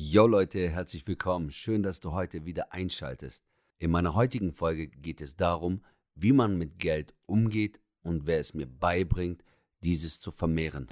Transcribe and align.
Yo 0.00 0.28
Leute, 0.28 0.70
herzlich 0.70 1.04
willkommen. 1.08 1.50
Schön, 1.50 1.82
dass 1.82 1.98
du 1.98 2.12
heute 2.12 2.44
wieder 2.44 2.72
einschaltest. 2.72 3.42
In 3.80 3.90
meiner 3.90 4.14
heutigen 4.14 4.52
Folge 4.52 4.86
geht 4.86 5.20
es 5.20 5.34
darum, 5.34 5.82
wie 6.14 6.30
man 6.30 6.56
mit 6.56 6.78
Geld 6.78 7.14
umgeht 7.26 7.80
und 8.04 8.28
wer 8.28 8.38
es 8.38 8.54
mir 8.54 8.68
beibringt, 8.68 9.42
dieses 9.80 10.20
zu 10.20 10.30
vermehren. 10.30 10.86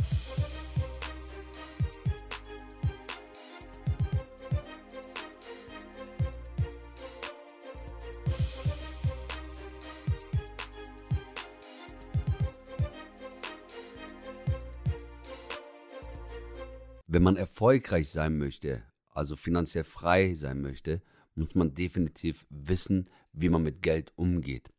Wenn 17.06 17.23
man 17.23 17.36
erfolgreich 17.36 18.10
sein 18.10 18.36
möchte, 18.36 18.82
also 19.16 19.37
finanziell 19.37 19.84
frei 19.84 20.34
sein 20.34 20.60
möchte, 20.60 21.02
muss 21.34 21.55
man 21.55 21.75
definitiv 21.75 22.47
wissen, 22.51 23.09
wie 23.33 23.48
man 23.48 23.62
mit 23.62 23.83
Geld 23.83 24.12
umgeht. 24.16 24.70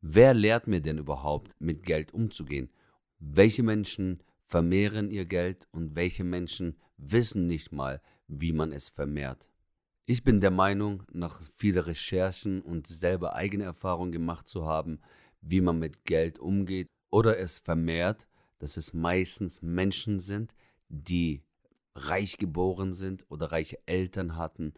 Wer 0.00 0.34
lehrt 0.34 0.66
mir 0.66 0.80
denn 0.80 0.98
überhaupt, 0.98 1.54
mit 1.58 1.82
Geld 1.82 2.12
umzugehen? 2.14 2.70
Welche 3.18 3.62
Menschen 3.62 4.22
vermehren 4.44 5.10
ihr 5.10 5.26
Geld 5.26 5.68
und 5.72 5.94
welche 5.94 6.24
Menschen 6.24 6.76
wissen 6.96 7.46
nicht 7.46 7.72
mal, 7.72 8.00
wie 8.26 8.52
man 8.52 8.72
es 8.72 8.88
vermehrt? 8.88 9.50
Ich 10.06 10.24
bin 10.24 10.40
der 10.40 10.50
Meinung, 10.50 11.04
nach 11.12 11.40
vielen 11.56 11.84
Recherchen 11.84 12.62
und 12.62 12.86
selber 12.86 13.34
eigene 13.34 13.64
Erfahrungen 13.64 14.12
gemacht 14.12 14.48
zu 14.48 14.66
haben, 14.66 15.00
wie 15.40 15.60
man 15.60 15.78
mit 15.78 16.04
Geld 16.04 16.38
umgeht 16.38 16.88
oder 17.10 17.38
es 17.38 17.58
vermehrt, 17.58 18.26
dass 18.58 18.76
es 18.76 18.92
meistens 18.92 19.62
Menschen 19.62 20.18
sind, 20.18 20.54
die 20.88 21.42
reich 21.94 22.38
geboren 22.38 22.92
sind 22.92 23.24
oder 23.28 23.52
reiche 23.52 23.78
Eltern 23.86 24.36
hatten. 24.36 24.74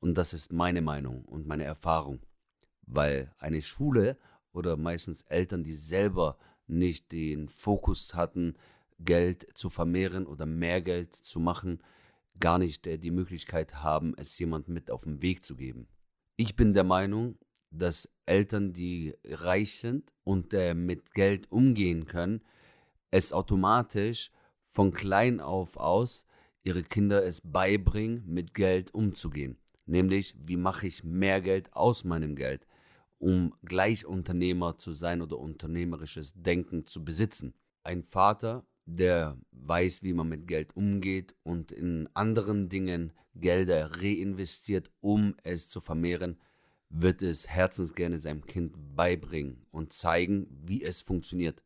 Und 0.00 0.14
das 0.18 0.34
ist 0.34 0.52
meine 0.52 0.82
Meinung 0.82 1.24
und 1.24 1.46
meine 1.46 1.64
Erfahrung. 1.64 2.20
Weil 2.82 3.32
eine 3.38 3.62
Schule 3.62 4.18
oder 4.52 4.76
meistens 4.76 5.22
Eltern, 5.22 5.64
die 5.64 5.72
selber 5.72 6.38
nicht 6.66 7.12
den 7.12 7.48
Fokus 7.48 8.14
hatten, 8.14 8.54
Geld 8.98 9.46
zu 9.54 9.70
vermehren 9.70 10.26
oder 10.26 10.46
mehr 10.46 10.80
Geld 10.80 11.14
zu 11.14 11.40
machen, 11.40 11.82
gar 12.38 12.58
nicht 12.58 12.86
die 12.86 13.10
Möglichkeit 13.10 13.82
haben, 13.82 14.14
es 14.16 14.38
jemand 14.38 14.68
mit 14.68 14.90
auf 14.90 15.02
den 15.02 15.22
Weg 15.22 15.44
zu 15.44 15.56
geben. 15.56 15.88
Ich 16.36 16.56
bin 16.56 16.72
der 16.74 16.84
Meinung, 16.84 17.38
dass 17.70 18.08
Eltern, 18.26 18.72
die 18.72 19.14
reich 19.24 19.78
sind 19.78 20.12
und 20.24 20.52
äh, 20.52 20.74
mit 20.74 21.14
Geld 21.14 21.50
umgehen 21.50 22.04
können, 22.06 22.42
es 23.10 23.32
automatisch 23.32 24.30
von 24.64 24.92
klein 24.92 25.40
auf 25.40 25.76
aus 25.76 26.26
ihre 26.64 26.82
Kinder 26.82 27.24
es 27.24 27.40
beibringen, 27.40 28.24
mit 28.26 28.54
Geld 28.54 28.94
umzugehen. 28.94 29.58
Nämlich, 29.86 30.34
wie 30.38 30.56
mache 30.56 30.86
ich 30.86 31.04
mehr 31.04 31.40
Geld 31.40 31.72
aus 31.72 32.04
meinem 32.04 32.36
Geld, 32.36 32.66
um 33.18 33.54
gleich 33.64 34.06
Unternehmer 34.06 34.78
zu 34.78 34.92
sein 34.92 35.22
oder 35.22 35.38
unternehmerisches 35.38 36.34
Denken 36.34 36.86
zu 36.86 37.04
besitzen. 37.04 37.54
Ein 37.82 38.02
Vater, 38.02 38.64
der 38.86 39.38
weiß, 39.52 40.02
wie 40.02 40.12
man 40.12 40.28
mit 40.28 40.46
Geld 40.46 40.76
umgeht 40.76 41.34
und 41.42 41.72
in 41.72 42.08
anderen 42.14 42.68
Dingen 42.68 43.12
Gelder 43.34 43.90
reinvestiert, 44.00 44.90
um 45.00 45.34
es 45.42 45.68
zu 45.68 45.80
vermehren, 45.80 46.38
wird 46.90 47.22
es 47.22 47.48
herzensgerne 47.48 48.20
seinem 48.20 48.44
Kind 48.44 48.74
beibringen 48.94 49.64
und 49.70 49.92
zeigen, 49.92 50.46
wie 50.64 50.82
es 50.82 51.00
funktioniert. 51.00 51.62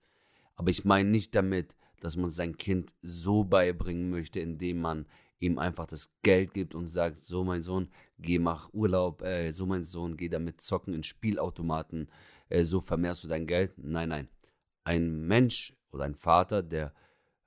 Aber 0.54 0.70
ich 0.70 0.84
meine 0.84 1.10
nicht 1.10 1.34
damit, 1.34 1.74
dass 2.06 2.16
man 2.16 2.30
sein 2.30 2.56
Kind 2.56 2.94
so 3.02 3.42
beibringen 3.42 4.10
möchte, 4.10 4.38
indem 4.38 4.80
man 4.80 5.06
ihm 5.40 5.58
einfach 5.58 5.86
das 5.86 6.14
Geld 6.22 6.54
gibt 6.54 6.72
und 6.72 6.86
sagt, 6.86 7.18
so 7.18 7.42
mein 7.42 7.62
Sohn, 7.62 7.90
geh 8.20 8.38
mach 8.38 8.72
Urlaub, 8.72 9.22
äh, 9.22 9.50
so 9.50 9.66
mein 9.66 9.82
Sohn, 9.82 10.16
geh 10.16 10.28
damit 10.28 10.60
zocken 10.60 10.94
in 10.94 11.02
Spielautomaten, 11.02 12.08
äh, 12.48 12.62
so 12.62 12.80
vermehrst 12.80 13.24
du 13.24 13.28
dein 13.28 13.48
Geld. 13.48 13.72
Nein, 13.76 14.10
nein. 14.10 14.28
Ein 14.84 15.26
Mensch 15.26 15.76
oder 15.90 16.04
ein 16.04 16.14
Vater, 16.14 16.62
der 16.62 16.94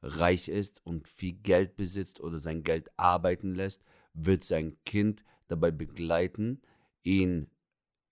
reich 0.01 0.49
ist 0.49 0.85
und 0.85 1.07
viel 1.07 1.37
Geld 1.37 1.77
besitzt 1.77 2.19
oder 2.19 2.37
sein 2.37 2.63
Geld 2.63 2.89
arbeiten 2.97 3.55
lässt, 3.55 3.85
wird 4.13 4.43
sein 4.43 4.75
Kind 4.83 5.23
dabei 5.47 5.71
begleiten, 5.71 6.61
ihn 7.03 7.49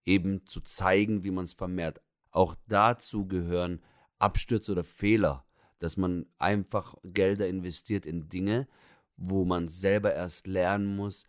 eben 0.05 0.45
zu 0.45 0.61
zeigen, 0.61 1.25
wie 1.25 1.31
man 1.31 1.43
es 1.43 1.51
vermehrt. 1.51 1.99
Auch 2.31 2.55
dazu 2.67 3.27
gehören 3.27 3.83
Abstürze 4.17 4.71
oder 4.71 4.85
Fehler 4.85 5.43
dass 5.79 5.97
man 5.97 6.25
einfach 6.37 6.95
Gelder 7.03 7.47
investiert 7.47 8.05
in 8.05 8.29
Dinge, 8.29 8.67
wo 9.15 9.45
man 9.45 9.67
selber 9.67 10.13
erst 10.13 10.47
lernen 10.47 10.95
muss, 10.95 11.25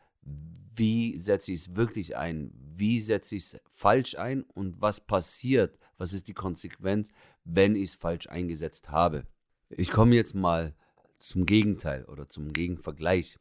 wie 0.74 1.18
setze 1.18 1.52
ich 1.52 1.60
es 1.60 1.76
wirklich 1.76 2.16
ein, 2.16 2.52
wie 2.76 3.00
setze 3.00 3.36
ich 3.36 3.44
es 3.44 3.60
falsch 3.72 4.16
ein 4.16 4.42
und 4.54 4.80
was 4.80 5.00
passiert, 5.00 5.78
was 5.96 6.12
ist 6.12 6.28
die 6.28 6.34
Konsequenz, 6.34 7.10
wenn 7.44 7.74
ich 7.74 7.90
es 7.90 7.96
falsch 7.96 8.28
eingesetzt 8.28 8.90
habe. 8.90 9.26
Ich 9.70 9.90
komme 9.90 10.14
jetzt 10.14 10.34
mal 10.34 10.74
zum 11.18 11.46
Gegenteil 11.46 12.04
oder 12.04 12.28
zum 12.28 12.52
Gegenvergleich. 12.52 13.38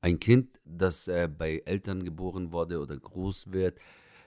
Ein 0.00 0.18
Kind, 0.18 0.60
das 0.64 1.06
äh, 1.06 1.28
bei 1.28 1.62
Eltern 1.64 2.02
geboren 2.02 2.52
wurde 2.52 2.80
oder 2.80 2.96
groß 2.96 3.52
wird, 3.52 3.78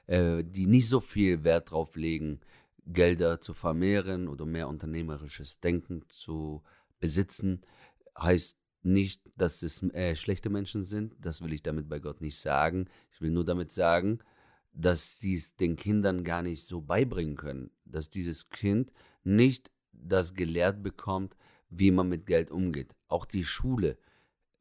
äh, 0.08 0.44
die 0.44 0.68
nicht 0.68 0.88
so 0.88 1.02
viel 1.02 1.44
Wert 1.44 1.72
drauf 1.72 1.98
legen, 1.98 2.40
Gelder 2.86 3.42
zu 3.42 3.54
vermehren 3.54 4.28
oder 4.28 4.46
mehr 4.46 4.68
unternehmerisches 4.68 5.60
Denken 5.60 6.04
zu 6.08 6.64
besitzen, 7.00 7.62
heißt 8.18 8.58
nicht, 8.84 9.22
dass 9.36 9.64
es 9.64 9.82
äh, 9.82 10.16
schlechte 10.16 10.50
Menschen 10.50 10.86
sind. 10.86 11.16
Das 11.20 11.42
will 11.42 11.54
ich 11.54 11.64
damit 11.64 11.90
bei 11.90 12.00
Gott 12.00 12.22
nicht 12.22 12.38
sagen. 12.38 12.88
Ich 13.12 13.22
will 13.22 13.32
nur 13.32 13.46
damit 13.46 13.72
sagen, 13.72 14.20
dass 14.74 15.20
sie 15.20 15.34
es 15.34 15.56
den 15.56 15.76
Kindern 15.76 16.24
gar 16.24 16.44
nicht 16.44 16.66
so 16.66 16.82
beibringen 16.82 17.36
können. 17.36 17.72
Dass 17.86 18.10
dieses 18.10 18.50
Kind 18.50 18.92
nicht 19.24 19.72
das 19.92 20.34
gelehrt 20.34 20.84
bekommt, 20.84 21.36
wie 21.70 21.92
man 21.92 22.10
mit 22.10 22.28
Geld 22.28 22.52
umgeht. 22.52 22.94
Auch 23.08 23.26
die 23.26 23.44
Schule 23.44 23.98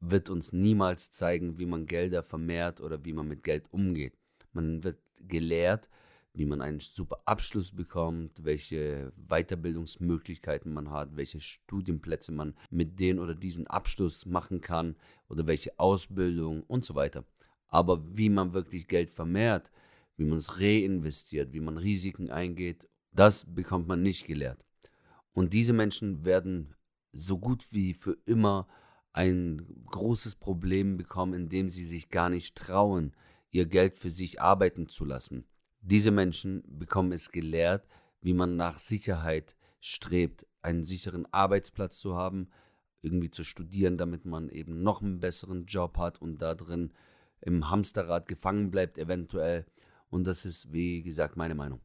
wird 0.00 0.30
uns 0.30 0.52
niemals 0.52 1.10
zeigen, 1.10 1.58
wie 1.58 1.66
man 1.66 1.86
Gelder 1.86 2.22
vermehrt 2.22 2.80
oder 2.80 3.04
wie 3.04 3.12
man 3.12 3.28
mit 3.28 3.42
Geld 3.42 3.64
umgeht. 3.70 4.14
Man 4.52 4.84
wird 4.84 4.98
gelehrt, 5.20 5.88
wie 6.34 6.46
man 6.46 6.60
einen 6.60 6.80
super 6.80 7.22
Abschluss 7.26 7.70
bekommt, 7.70 8.44
welche 8.44 9.12
Weiterbildungsmöglichkeiten 9.28 10.72
man 10.72 10.90
hat, 10.90 11.16
welche 11.16 11.40
Studienplätze 11.40 12.32
man 12.32 12.54
mit 12.70 12.98
den 12.98 13.20
oder 13.20 13.36
diesen 13.36 13.68
Abschluss 13.68 14.26
machen 14.26 14.60
kann 14.60 14.96
oder 15.28 15.46
welche 15.46 15.78
Ausbildung 15.78 16.64
und 16.64 16.84
so 16.84 16.96
weiter. 16.96 17.24
Aber 17.68 18.04
wie 18.16 18.30
man 18.30 18.52
wirklich 18.52 18.88
Geld 18.88 19.10
vermehrt, 19.10 19.70
wie 20.16 20.24
man 20.24 20.38
es 20.38 20.58
reinvestiert, 20.58 21.52
wie 21.52 21.60
man 21.60 21.78
Risiken 21.78 22.30
eingeht, 22.30 22.88
das 23.12 23.46
bekommt 23.54 23.86
man 23.86 24.02
nicht 24.02 24.26
gelehrt. 24.26 24.64
Und 25.32 25.52
diese 25.52 25.72
Menschen 25.72 26.24
werden 26.24 26.74
so 27.12 27.38
gut 27.38 27.72
wie 27.72 27.94
für 27.94 28.18
immer 28.26 28.66
ein 29.12 29.84
großes 29.86 30.34
Problem 30.34 30.96
bekommen, 30.96 31.34
indem 31.34 31.68
sie 31.68 31.84
sich 31.84 32.08
gar 32.08 32.28
nicht 32.28 32.56
trauen, 32.56 33.12
ihr 33.52 33.66
Geld 33.66 33.98
für 33.98 34.10
sich 34.10 34.40
arbeiten 34.40 34.88
zu 34.88 35.04
lassen 35.04 35.44
diese 35.84 36.10
Menschen 36.10 36.62
bekommen 36.66 37.12
es 37.12 37.30
gelehrt, 37.30 37.86
wie 38.22 38.32
man 38.32 38.56
nach 38.56 38.78
Sicherheit 38.78 39.54
strebt, 39.80 40.46
einen 40.62 40.82
sicheren 40.82 41.26
Arbeitsplatz 41.30 41.98
zu 41.98 42.16
haben, 42.16 42.48
irgendwie 43.02 43.30
zu 43.30 43.44
studieren, 43.44 43.98
damit 43.98 44.24
man 44.24 44.48
eben 44.48 44.82
noch 44.82 45.02
einen 45.02 45.20
besseren 45.20 45.66
Job 45.66 45.98
hat 45.98 46.22
und 46.22 46.40
da 46.40 46.54
drin 46.54 46.94
im 47.42 47.70
Hamsterrad 47.70 48.26
gefangen 48.26 48.70
bleibt 48.70 48.96
eventuell. 48.96 49.66
Und 50.08 50.26
das 50.26 50.46
ist, 50.46 50.72
wie 50.72 51.02
gesagt, 51.02 51.36
meine 51.36 51.54
Meinung. 51.54 51.82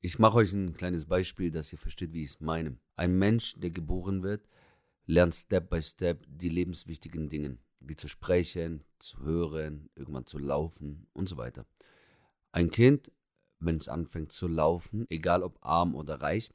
Ich 0.00 0.20
mache 0.20 0.38
euch 0.38 0.52
ein 0.52 0.72
kleines 0.74 1.06
Beispiel, 1.06 1.50
dass 1.50 1.72
ihr 1.72 1.78
versteht, 1.78 2.12
wie 2.12 2.22
ich 2.22 2.30
es 2.30 2.40
meine. 2.40 2.78
Ein 2.94 3.18
Mensch, 3.18 3.58
der 3.58 3.70
geboren 3.70 4.22
wird, 4.22 4.46
lernt 5.06 5.34
Step 5.34 5.70
by 5.70 5.82
Step 5.82 6.24
die 6.28 6.48
lebenswichtigen 6.48 7.28
Dinge, 7.28 7.58
wie 7.80 7.96
zu 7.96 8.06
sprechen, 8.06 8.84
zu 9.00 9.18
hören, 9.24 9.90
irgendwann 9.96 10.26
zu 10.26 10.38
laufen 10.38 11.08
und 11.12 11.28
so 11.28 11.36
weiter. 11.36 11.66
Ein 12.52 12.70
Kind 12.70 13.10
wenn 13.60 13.76
es 13.76 13.88
anfängt 13.88 14.32
zu 14.32 14.48
laufen, 14.48 15.06
egal 15.10 15.42
ob 15.42 15.58
arm 15.60 15.94
oder 15.94 16.20
reich, 16.20 16.50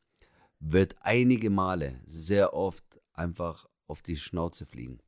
wird 0.59 0.95
einige 1.01 1.49
Male, 1.49 2.01
sehr 2.05 2.53
oft 2.53 2.83
einfach 3.13 3.67
auf 3.87 4.01
die 4.01 4.17
Schnauze 4.17 4.65
fliegen. 4.65 4.99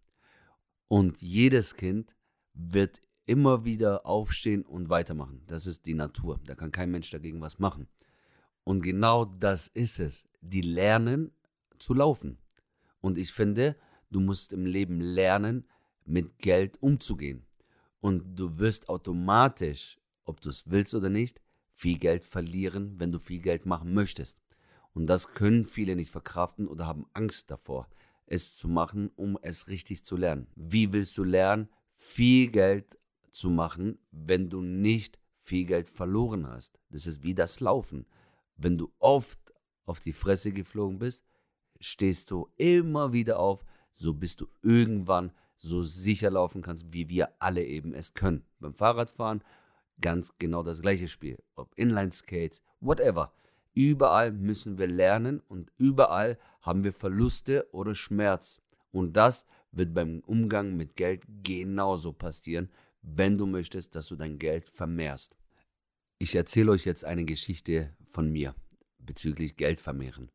Und 0.88 1.22
jedes 1.22 1.76
Kind 1.76 2.16
wird 2.54 3.02
immer 3.26 3.66
wieder 3.66 4.06
aufstehen 4.06 4.64
und 4.64 4.90
weitermachen. 4.90 5.42
Das 5.48 5.66
ist 5.66 5.86
die 5.86 5.94
Natur. 5.94 6.40
Da 6.46 6.56
kann 6.56 6.72
kein 6.72 6.92
Mensch 6.92 7.10
dagegen 7.10 7.42
was 7.42 7.60
machen. 7.60 7.88
Und 8.64 8.82
genau 8.82 9.26
das 9.26 9.68
ist 9.68 10.00
es. 10.00 10.28
Die 10.42 10.62
lernen 10.62 11.32
zu 11.78 11.94
laufen. 11.94 12.38
Und 13.02 13.18
ich 13.18 13.32
finde, 13.32 13.76
du 14.12 14.20
musst 14.20 14.54
im 14.54 14.66
Leben 14.66 15.02
lernen, 15.02 15.66
mit 16.06 16.40
Geld 16.40 16.82
umzugehen. 16.82 17.46
Und 18.00 18.36
du 18.40 18.58
wirst 18.60 18.88
automatisch, 18.88 19.98
ob 20.24 20.40
du 20.40 20.50
es 20.50 20.70
willst 20.70 20.96
oder 20.96 21.10
nicht, 21.10 21.42
viel 21.78 22.00
Geld 22.00 22.26
verlieren, 22.26 23.00
wenn 23.00 23.12
du 23.12 23.20
viel 23.20 23.40
Geld 23.40 23.68
machen 23.68 23.94
möchtest. 23.94 24.40
Und 24.94 25.06
das 25.06 25.36
können 25.36 25.64
viele 25.64 25.96
nicht 25.96 26.10
verkraften 26.10 26.68
oder 26.68 26.88
haben 26.88 27.06
Angst 27.14 27.52
davor, 27.52 27.88
es 28.26 28.58
zu 28.58 28.68
machen, 28.68 29.12
um 29.16 29.38
es 29.44 29.68
richtig 29.68 30.04
zu 30.04 30.18
lernen. 30.18 30.48
Wie 30.56 30.92
willst 30.92 31.16
du 31.20 31.24
lernen, 31.24 31.70
viel 31.92 32.50
Geld 32.50 32.98
zu 33.32 33.52
machen, 33.52 34.00
wenn 34.12 34.50
du 34.50 34.62
nicht 34.62 35.20
viel 35.38 35.66
Geld 35.66 35.88
verloren 35.88 36.48
hast. 36.48 36.80
Das 36.90 37.06
ist 37.06 37.22
wie 37.22 37.36
das 37.36 37.60
Laufen. 37.60 38.08
Wenn 38.58 38.80
du 38.80 38.92
oft 38.98 39.40
auf 39.86 40.00
die 40.00 40.14
Fresse 40.14 40.52
geflogen 40.52 40.98
bist, 40.98 41.26
stehst 41.80 42.32
du 42.32 42.50
immer 42.58 43.14
wieder 43.14 43.38
auf, 43.38 43.64
so 43.94 44.16
bist 44.16 44.42
du 44.42 44.48
irgendwann 44.64 45.32
so 45.56 45.84
sicher 45.84 46.32
laufen 46.32 46.64
kannst, 46.64 46.92
wie 46.92 47.08
wir 47.08 47.30
alle 47.38 47.64
eben 47.64 47.94
es 47.94 48.16
können. 48.16 48.44
Beim 48.60 48.74
Fahrradfahren 48.74 49.44
ganz 50.02 50.34
genau 50.38 50.64
das 50.64 50.82
gleiche 50.82 51.08
Spiel. 51.08 51.38
Ob 51.56 51.74
Inline-Skates, 51.76 52.62
whatever. 52.80 53.34
Überall 53.74 54.32
müssen 54.32 54.78
wir 54.78 54.88
lernen 54.88 55.42
und 55.48 55.72
überall 55.78 56.38
haben 56.62 56.84
wir 56.84 56.94
Verluste 56.94 57.68
oder 57.72 57.96
Schmerz. 57.96 58.62
Und 58.92 59.14
das 59.14 59.46
wird 59.72 59.94
beim 59.94 60.22
Umgang 60.26 60.76
mit 60.76 60.96
Geld 60.96 61.24
genauso 61.44 62.14
passieren, 62.14 62.70
wenn 63.02 63.38
du 63.38 63.46
möchtest, 63.46 63.96
dass 63.96 64.08
du 64.08 64.16
dein 64.16 64.40
Geld 64.40 64.70
vermehrst. 64.70 65.36
Ich 66.18 66.36
erzähle 66.36 66.72
euch 66.72 66.86
jetzt 66.86 67.06
eine 67.06 67.26
Geschichte 67.26 67.96
von 68.06 68.32
mir 68.32 68.56
bezüglich 68.98 69.56
Geld 69.56 69.80
vermehren. 69.80 70.32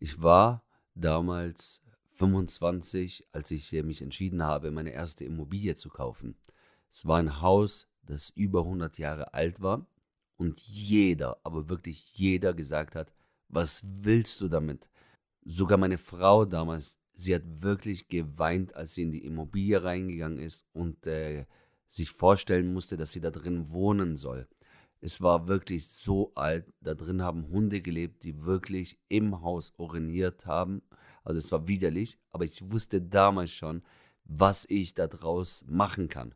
Ich 0.00 0.20
war 0.20 0.64
damals 0.94 1.82
25, 2.10 3.28
als 3.32 3.50
ich 3.50 3.72
mich 3.72 4.02
entschieden 4.02 4.42
habe, 4.42 4.70
meine 4.70 4.90
erste 4.90 5.24
Immobilie 5.24 5.74
zu 5.76 5.88
kaufen. 5.88 6.36
Es 6.90 7.06
war 7.06 7.18
ein 7.18 7.40
Haus, 7.40 7.88
das 8.06 8.30
über 8.30 8.60
100 8.60 8.98
Jahre 8.98 9.34
alt 9.34 9.60
war 9.60 9.86
und 10.36 10.60
jeder, 10.60 11.38
aber 11.44 11.68
wirklich 11.68 12.12
jeder 12.14 12.54
gesagt 12.54 12.94
hat, 12.94 13.12
was 13.48 13.82
willst 13.84 14.40
du 14.40 14.48
damit? 14.48 14.88
Sogar 15.44 15.78
meine 15.78 15.98
Frau 15.98 16.44
damals, 16.44 16.98
sie 17.14 17.34
hat 17.34 17.42
wirklich 17.44 18.08
geweint, 18.08 18.74
als 18.74 18.94
sie 18.94 19.02
in 19.02 19.12
die 19.12 19.24
Immobilie 19.24 19.82
reingegangen 19.82 20.38
ist 20.38 20.64
und 20.72 21.06
äh, 21.06 21.46
sich 21.86 22.10
vorstellen 22.10 22.72
musste, 22.72 22.96
dass 22.96 23.12
sie 23.12 23.20
da 23.20 23.30
drin 23.30 23.70
wohnen 23.70 24.16
soll. 24.16 24.48
Es 25.00 25.20
war 25.20 25.48
wirklich 25.48 25.88
so 25.88 26.32
alt. 26.34 26.66
Da 26.80 26.94
drin 26.94 27.22
haben 27.22 27.48
Hunde 27.50 27.82
gelebt, 27.82 28.24
die 28.24 28.44
wirklich 28.44 28.98
im 29.08 29.42
Haus 29.42 29.74
uriniert 29.76 30.46
haben. 30.46 30.82
Also 31.24 31.38
es 31.38 31.52
war 31.52 31.68
widerlich, 31.68 32.18
aber 32.32 32.44
ich 32.44 32.70
wusste 32.70 33.02
damals 33.02 33.50
schon, 33.50 33.82
was 34.24 34.64
ich 34.68 34.94
daraus 34.94 35.62
machen 35.68 36.08
kann. 36.08 36.34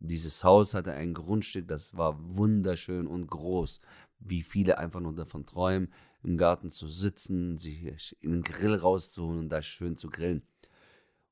Dieses 0.00 0.44
Haus 0.44 0.74
hatte 0.74 0.92
ein 0.92 1.12
Grundstück, 1.12 1.66
das 1.66 1.96
war 1.96 2.16
wunderschön 2.36 3.06
und 3.06 3.26
groß, 3.26 3.80
wie 4.20 4.42
viele 4.42 4.78
einfach 4.78 5.00
nur 5.00 5.14
davon 5.14 5.44
träumen, 5.44 5.92
im 6.22 6.36
Garten 6.36 6.70
zu 6.70 6.86
sitzen, 6.86 7.58
sich 7.58 8.16
in 8.20 8.30
den 8.30 8.42
Grill 8.42 8.74
rauszuholen 8.74 9.38
und 9.40 9.48
da 9.48 9.62
schön 9.62 9.96
zu 9.96 10.08
grillen. 10.08 10.42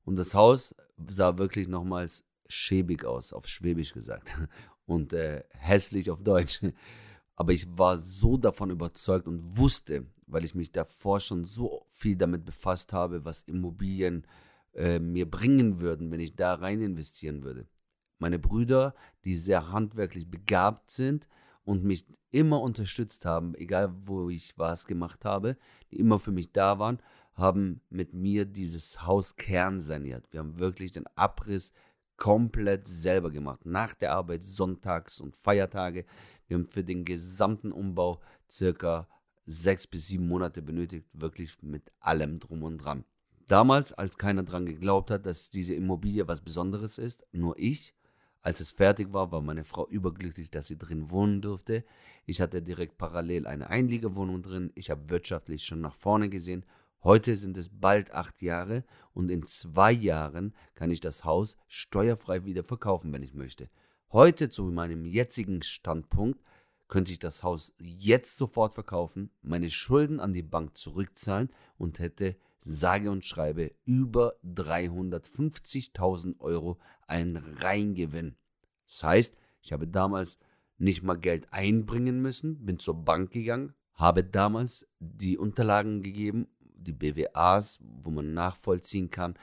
Und 0.05 0.17
das 0.17 0.33
Haus 0.33 0.75
sah 1.09 1.37
wirklich 1.37 1.67
nochmals 1.67 2.25
schäbig 2.47 3.05
aus, 3.05 3.33
auf 3.33 3.47
Schwäbisch 3.47 3.93
gesagt, 3.93 4.35
und 4.85 5.13
äh, 5.13 5.43
hässlich 5.51 6.09
auf 6.09 6.21
Deutsch. 6.21 6.61
Aber 7.35 7.53
ich 7.53 7.67
war 7.77 7.97
so 7.97 8.35
davon 8.37 8.69
überzeugt 8.69 9.27
und 9.27 9.57
wusste, 9.57 10.05
weil 10.25 10.43
ich 10.43 10.55
mich 10.55 10.71
davor 10.71 11.19
schon 11.19 11.45
so 11.45 11.85
viel 11.87 12.17
damit 12.17 12.45
befasst 12.45 12.93
habe, 12.93 13.23
was 13.23 13.43
Immobilien 13.43 14.25
äh, 14.73 14.99
mir 14.99 15.29
bringen 15.29 15.79
würden, 15.79 16.11
wenn 16.11 16.19
ich 16.19 16.35
da 16.35 16.53
rein 16.55 16.81
investieren 16.81 17.43
würde 17.43 17.67
meine 18.19 18.39
Brüder, 18.39 18.95
die 19.23 19.35
sehr 19.35 19.71
handwerklich 19.71 20.29
begabt 20.29 20.91
sind 20.91 21.27
und 21.63 21.83
mich 21.83 22.05
immer 22.31 22.61
unterstützt 22.61 23.25
haben, 23.25 23.55
egal 23.55 23.93
wo 24.01 24.29
ich 24.29 24.57
was 24.57 24.85
gemacht 24.85 25.25
habe, 25.25 25.57
die 25.91 25.97
immer 25.97 26.19
für 26.19 26.31
mich 26.31 26.51
da 26.51 26.79
waren, 26.79 26.99
haben 27.33 27.81
mit 27.89 28.13
mir 28.13 28.45
dieses 28.45 29.05
Haus 29.05 29.35
kernsaniert. 29.35 30.25
Wir 30.31 30.39
haben 30.39 30.57
wirklich 30.57 30.91
den 30.91 31.05
Abriss 31.15 31.73
komplett 32.17 32.87
selber 32.87 33.31
gemacht. 33.31 33.65
Nach 33.65 33.93
der 33.93 34.13
Arbeit, 34.13 34.43
sonntags 34.43 35.21
und 35.21 35.37
Feiertage. 35.37 36.05
Wir 36.47 36.57
haben 36.57 36.65
für 36.65 36.83
den 36.83 37.05
gesamten 37.05 37.71
Umbau 37.71 38.21
circa 38.49 39.07
sechs 39.45 39.87
bis 39.87 40.07
sieben 40.07 40.27
Monate 40.27 40.61
benötigt, 40.61 41.07
wirklich 41.13 41.61
mit 41.61 41.91
allem 41.99 42.39
drum 42.39 42.63
und 42.63 42.79
dran. 42.79 43.05
Damals, 43.47 43.93
als 43.93 44.17
keiner 44.17 44.43
dran 44.43 44.65
geglaubt 44.65 45.09
hat, 45.09 45.25
dass 45.25 45.49
diese 45.49 45.73
Immobilie 45.73 46.27
was 46.27 46.41
Besonderes 46.41 46.97
ist, 46.97 47.25
nur 47.31 47.57
ich, 47.57 47.95
als 48.41 48.59
es 48.59 48.71
fertig 48.71 49.13
war, 49.13 49.31
war 49.31 49.41
meine 49.41 49.63
Frau 49.63 49.87
überglücklich, 49.87 50.49
dass 50.51 50.67
sie 50.67 50.77
drin 50.77 51.09
wohnen 51.09 51.41
durfte. 51.41 51.83
Ich 52.25 52.41
hatte 52.41 52.61
direkt 52.61 52.97
parallel 52.97 53.47
eine 53.47 53.69
Einliegerwohnung 53.69 54.41
drin. 54.41 54.71
Ich 54.75 54.89
habe 54.89 55.09
wirtschaftlich 55.09 55.65
schon 55.65 55.81
nach 55.81 55.95
vorne 55.95 56.29
gesehen. 56.29 56.65
Heute 57.03 57.35
sind 57.35 57.57
es 57.57 57.69
bald 57.69 58.11
acht 58.11 58.41
Jahre 58.41 58.83
und 59.13 59.29
in 59.31 59.43
zwei 59.43 59.91
Jahren 59.91 60.53
kann 60.75 60.91
ich 60.91 60.99
das 60.99 61.23
Haus 61.23 61.57
steuerfrei 61.67 62.45
wieder 62.45 62.63
verkaufen, 62.63 63.13
wenn 63.13 63.23
ich 63.23 63.33
möchte. 63.33 63.69
Heute 64.11 64.49
zu 64.49 64.63
meinem 64.63 65.05
jetzigen 65.05 65.61
Standpunkt 65.61 66.41
könnte 66.87 67.11
ich 67.11 67.19
das 67.19 67.43
Haus 67.43 67.73
jetzt 67.79 68.37
sofort 68.37 68.73
verkaufen, 68.73 69.29
meine 69.41 69.69
Schulden 69.69 70.19
an 70.19 70.33
die 70.33 70.43
Bank 70.43 70.77
zurückzahlen 70.77 71.49
und 71.77 71.99
hätte 71.99 72.37
sage 72.59 73.11
und 73.11 73.23
schreibe 73.23 73.71
über 73.85 74.35
350.000 74.45 76.39
Euro 76.39 76.79
einen 77.07 77.37
Reingewinn. 77.37 78.35
Das 78.85 79.03
heißt, 79.03 79.35
ich 79.61 79.73
habe 79.73 79.87
damals 79.87 80.39
nicht 80.77 81.03
mal 81.03 81.17
Geld 81.17 81.47
einbringen 81.51 82.21
müssen, 82.21 82.65
bin 82.65 82.79
zur 82.79 83.03
Bank 83.03 83.31
gegangen, 83.31 83.73
habe 83.93 84.23
damals 84.23 84.87
die 84.99 85.37
Unterlagen 85.37 86.01
gegeben, 86.01 86.47
die 86.59 86.93
BWAs, 86.93 87.79
wo 87.81 88.11
man 88.11 88.33
nachvollziehen 88.33 89.09
kann, 89.09 89.35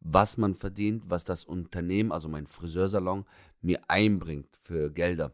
was 0.00 0.36
man 0.36 0.54
verdient, 0.54 1.04
was 1.06 1.24
das 1.24 1.44
Unternehmen, 1.44 2.10
also 2.10 2.28
mein 2.28 2.46
Friseursalon, 2.46 3.24
mir 3.60 3.80
einbringt 3.88 4.56
für 4.56 4.90
Gelder. 4.90 5.32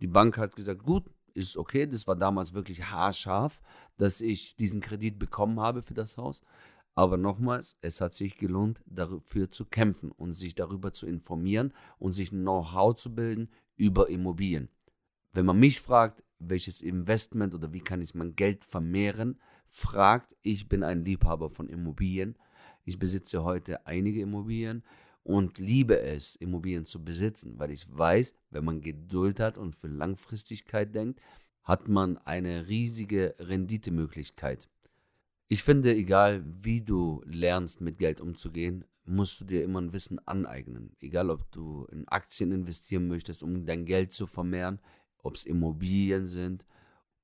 Die 0.00 0.08
Bank 0.08 0.36
hat 0.36 0.56
gesagt, 0.56 0.82
gut, 0.82 1.04
ist 1.34 1.56
okay, 1.56 1.86
das 1.86 2.06
war 2.06 2.16
damals 2.16 2.52
wirklich 2.52 2.84
haarscharf, 2.90 3.60
dass 3.96 4.20
ich 4.20 4.56
diesen 4.56 4.80
Kredit 4.80 5.18
bekommen 5.18 5.60
habe 5.60 5.82
für 5.82 5.94
das 5.94 6.16
Haus. 6.16 6.42
Aber 6.94 7.16
nochmals, 7.16 7.76
es 7.80 8.00
hat 8.00 8.14
sich 8.14 8.36
gelohnt, 8.36 8.82
dafür 8.86 9.50
zu 9.50 9.64
kämpfen 9.64 10.10
und 10.10 10.32
sich 10.32 10.54
darüber 10.54 10.92
zu 10.92 11.06
informieren 11.06 11.72
und 11.98 12.12
sich 12.12 12.30
Know-how 12.30 12.94
zu 12.94 13.14
bilden 13.14 13.48
über 13.76 14.08
Immobilien. 14.08 14.68
Wenn 15.32 15.46
man 15.46 15.58
mich 15.58 15.80
fragt, 15.80 16.22
welches 16.38 16.82
Investment 16.82 17.54
oder 17.54 17.72
wie 17.72 17.80
kann 17.80 18.02
ich 18.02 18.14
mein 18.14 18.34
Geld 18.34 18.64
vermehren, 18.64 19.38
fragt, 19.66 20.34
ich 20.42 20.68
bin 20.68 20.82
ein 20.82 21.04
Liebhaber 21.04 21.50
von 21.50 21.68
Immobilien. 21.68 22.36
Ich 22.84 22.98
besitze 22.98 23.44
heute 23.44 23.86
einige 23.86 24.20
Immobilien 24.20 24.82
und 25.30 25.58
liebe 25.58 26.00
es, 26.00 26.34
Immobilien 26.34 26.86
zu 26.86 27.04
besitzen, 27.04 27.58
weil 27.58 27.70
ich 27.70 27.86
weiß, 27.88 28.34
wenn 28.50 28.64
man 28.64 28.80
Geduld 28.80 29.38
hat 29.38 29.58
und 29.58 29.76
für 29.76 29.86
Langfristigkeit 29.86 30.92
denkt, 30.94 31.20
hat 31.62 31.88
man 31.88 32.18
eine 32.18 32.66
riesige 32.68 33.34
Renditemöglichkeit. 33.38 34.68
Ich 35.46 35.62
finde, 35.62 35.94
egal 35.94 36.44
wie 36.44 36.80
du 36.80 37.22
lernst, 37.26 37.80
mit 37.80 37.98
Geld 37.98 38.20
umzugehen, 38.20 38.84
musst 39.04 39.40
du 39.40 39.44
dir 39.44 39.62
immer 39.62 39.80
ein 39.80 39.92
Wissen 39.92 40.18
aneignen. 40.26 40.96
Egal, 41.00 41.30
ob 41.30 41.50
du 41.52 41.86
in 41.92 42.08
Aktien 42.08 42.52
investieren 42.52 43.08
möchtest, 43.08 43.42
um 43.42 43.66
dein 43.66 43.84
Geld 43.84 44.12
zu 44.12 44.26
vermehren, 44.26 44.80
ob 45.18 45.36
es 45.36 45.46
Immobilien 45.46 46.26
sind. 46.26 46.64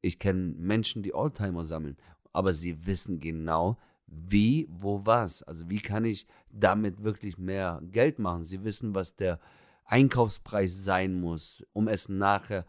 Ich 0.01 0.19
kenne 0.19 0.55
Menschen, 0.57 1.03
die 1.03 1.15
Oldtimer 1.15 1.65
sammeln, 1.65 1.97
aber 2.33 2.53
sie 2.53 2.87
wissen 2.87 3.19
genau, 3.19 3.79
wie, 4.07 4.69
wo, 4.71 5.05
was. 5.05 5.43
Also 5.43 5.69
wie 5.69 5.81
kann 5.81 6.05
ich 6.05 6.27
damit 6.51 7.03
wirklich 7.03 7.39
mehr 7.39 7.81
Geld 7.91 8.19
machen? 8.19 8.45
Sie 8.45 8.65
wissen, 8.65 8.95
was 8.95 9.17
der 9.17 9.41
Einkaufspreis 9.85 10.85
sein 10.85 11.21
muss, 11.21 11.65
um 11.73 11.89
es 11.89 12.09
nachher 12.09 12.67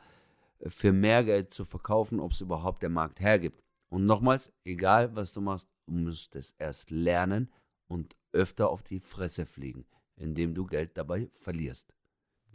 für 0.68 0.92
mehr 0.92 1.24
Geld 1.24 1.52
zu 1.52 1.66
verkaufen, 1.66 2.20
ob 2.20 2.32
es 2.32 2.42
überhaupt 2.42 2.82
der 2.82 2.90
Markt 2.90 3.20
hergibt. 3.20 3.64
Und 3.90 4.06
nochmals, 4.06 4.52
egal 4.64 5.16
was 5.16 5.32
du 5.32 5.42
machst, 5.42 5.70
du 5.86 5.94
musst 5.94 6.36
es 6.36 6.54
erst 6.58 6.92
lernen 6.92 7.52
und 7.88 8.16
öfter 8.34 8.70
auf 8.70 8.84
die 8.84 9.00
Fresse 9.00 9.46
fliegen, 9.46 9.86
indem 10.16 10.54
du 10.54 10.66
Geld 10.66 10.98
dabei 10.98 11.30
verlierst. 11.34 11.94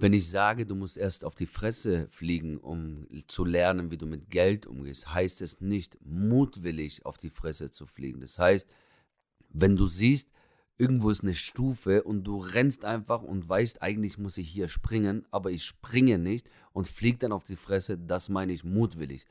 Wenn 0.02 0.14
ich 0.14 0.28
sage, 0.28 0.66
du 0.66 0.75
musst 0.75 0.97
erst 0.97 1.25
auf 1.25 1.37
die 1.37 1.47
Fresse 1.47 2.09
fliegen, 2.09 2.59
um 2.59 3.06
zu 3.28 3.44
lernen, 3.44 3.92
wie 3.92 3.99
du 3.99 4.06
mit 4.06 4.30
Geld 4.30 4.66
umgehst, 4.66 5.14
heißt 5.14 5.40
es 5.42 5.61
nicht, 5.61 5.97
mutwillig 6.04 7.06
auf 7.06 7.18
die 7.18 7.30
Fresse 7.30 7.71
zu 7.71 7.87
fliegen. 7.87 8.21
Das 8.21 8.37
heißt, 8.37 8.68
wenn 9.50 9.76
du 9.76 9.87
siehst, 9.87 10.32
irgendwo 10.76 11.09
ist 11.11 11.23
eine 11.23 11.37
Stufe 11.37 12.02
und 12.02 12.25
du 12.25 12.38
rennst 12.38 12.85
einfach 12.85 13.23
und 13.23 13.49
weißt, 13.49 13.80
eigentlich 13.80 14.18
muss 14.18 14.38
ich 14.38 14.49
hier 14.49 14.66
springen, 14.66 15.25
aber 15.30 15.52
ich 15.52 15.62
springe 15.62 16.18
nicht 16.18 16.50
und 16.73 16.88
flieg 16.88 17.21
dann 17.21 17.30
auf 17.30 17.44
die 17.44 17.54
Fresse, 17.54 17.97
das 17.97 18.28
meine 18.28 18.52
ich 18.52 18.64
mutwillig. 18.64 19.25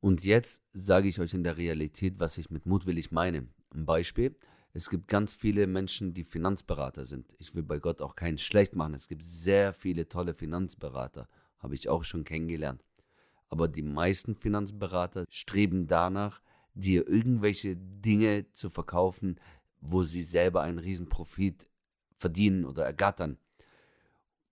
Und 0.00 0.24
jetzt 0.24 0.62
sage 0.74 1.08
ich 1.08 1.20
euch 1.20 1.32
in 1.32 1.42
der 1.42 1.56
Realität, 1.56 2.20
was 2.20 2.36
ich 2.36 2.50
mit 2.50 2.66
mutwillig 2.66 3.12
meine. 3.12 3.48
Ein 3.72 3.86
Beispiel. 3.86 4.36
Es 4.72 4.90
gibt 4.90 5.08
ganz 5.08 5.32
viele 5.32 5.66
Menschen, 5.66 6.14
die 6.14 6.24
Finanzberater 6.24 7.04
sind. 7.04 7.34
Ich 7.38 7.54
will 7.54 7.62
bei 7.62 7.78
Gott 7.78 8.02
auch 8.02 8.16
keinen 8.16 8.38
schlecht 8.38 8.76
machen. 8.76 8.94
Es 8.94 9.08
gibt 9.08 9.24
sehr 9.24 9.72
viele 9.72 10.08
tolle 10.08 10.34
Finanzberater. 10.34 11.28
Habe 11.58 11.74
ich 11.74 11.88
auch 11.88 12.04
schon 12.04 12.24
kennengelernt. 12.24 12.84
Aber 13.48 13.66
die 13.66 13.82
meisten 13.82 14.36
Finanzberater 14.36 15.24
streben 15.30 15.86
danach, 15.86 16.42
dir 16.74 17.08
irgendwelche 17.08 17.76
Dinge 17.76 18.46
zu 18.52 18.70
verkaufen, 18.70 19.40
wo 19.80 20.02
sie 20.02 20.22
selber 20.22 20.62
einen 20.62 20.78
riesen 20.78 21.08
Profit 21.08 21.68
verdienen 22.14 22.64
oder 22.64 22.84
ergattern. 22.84 23.38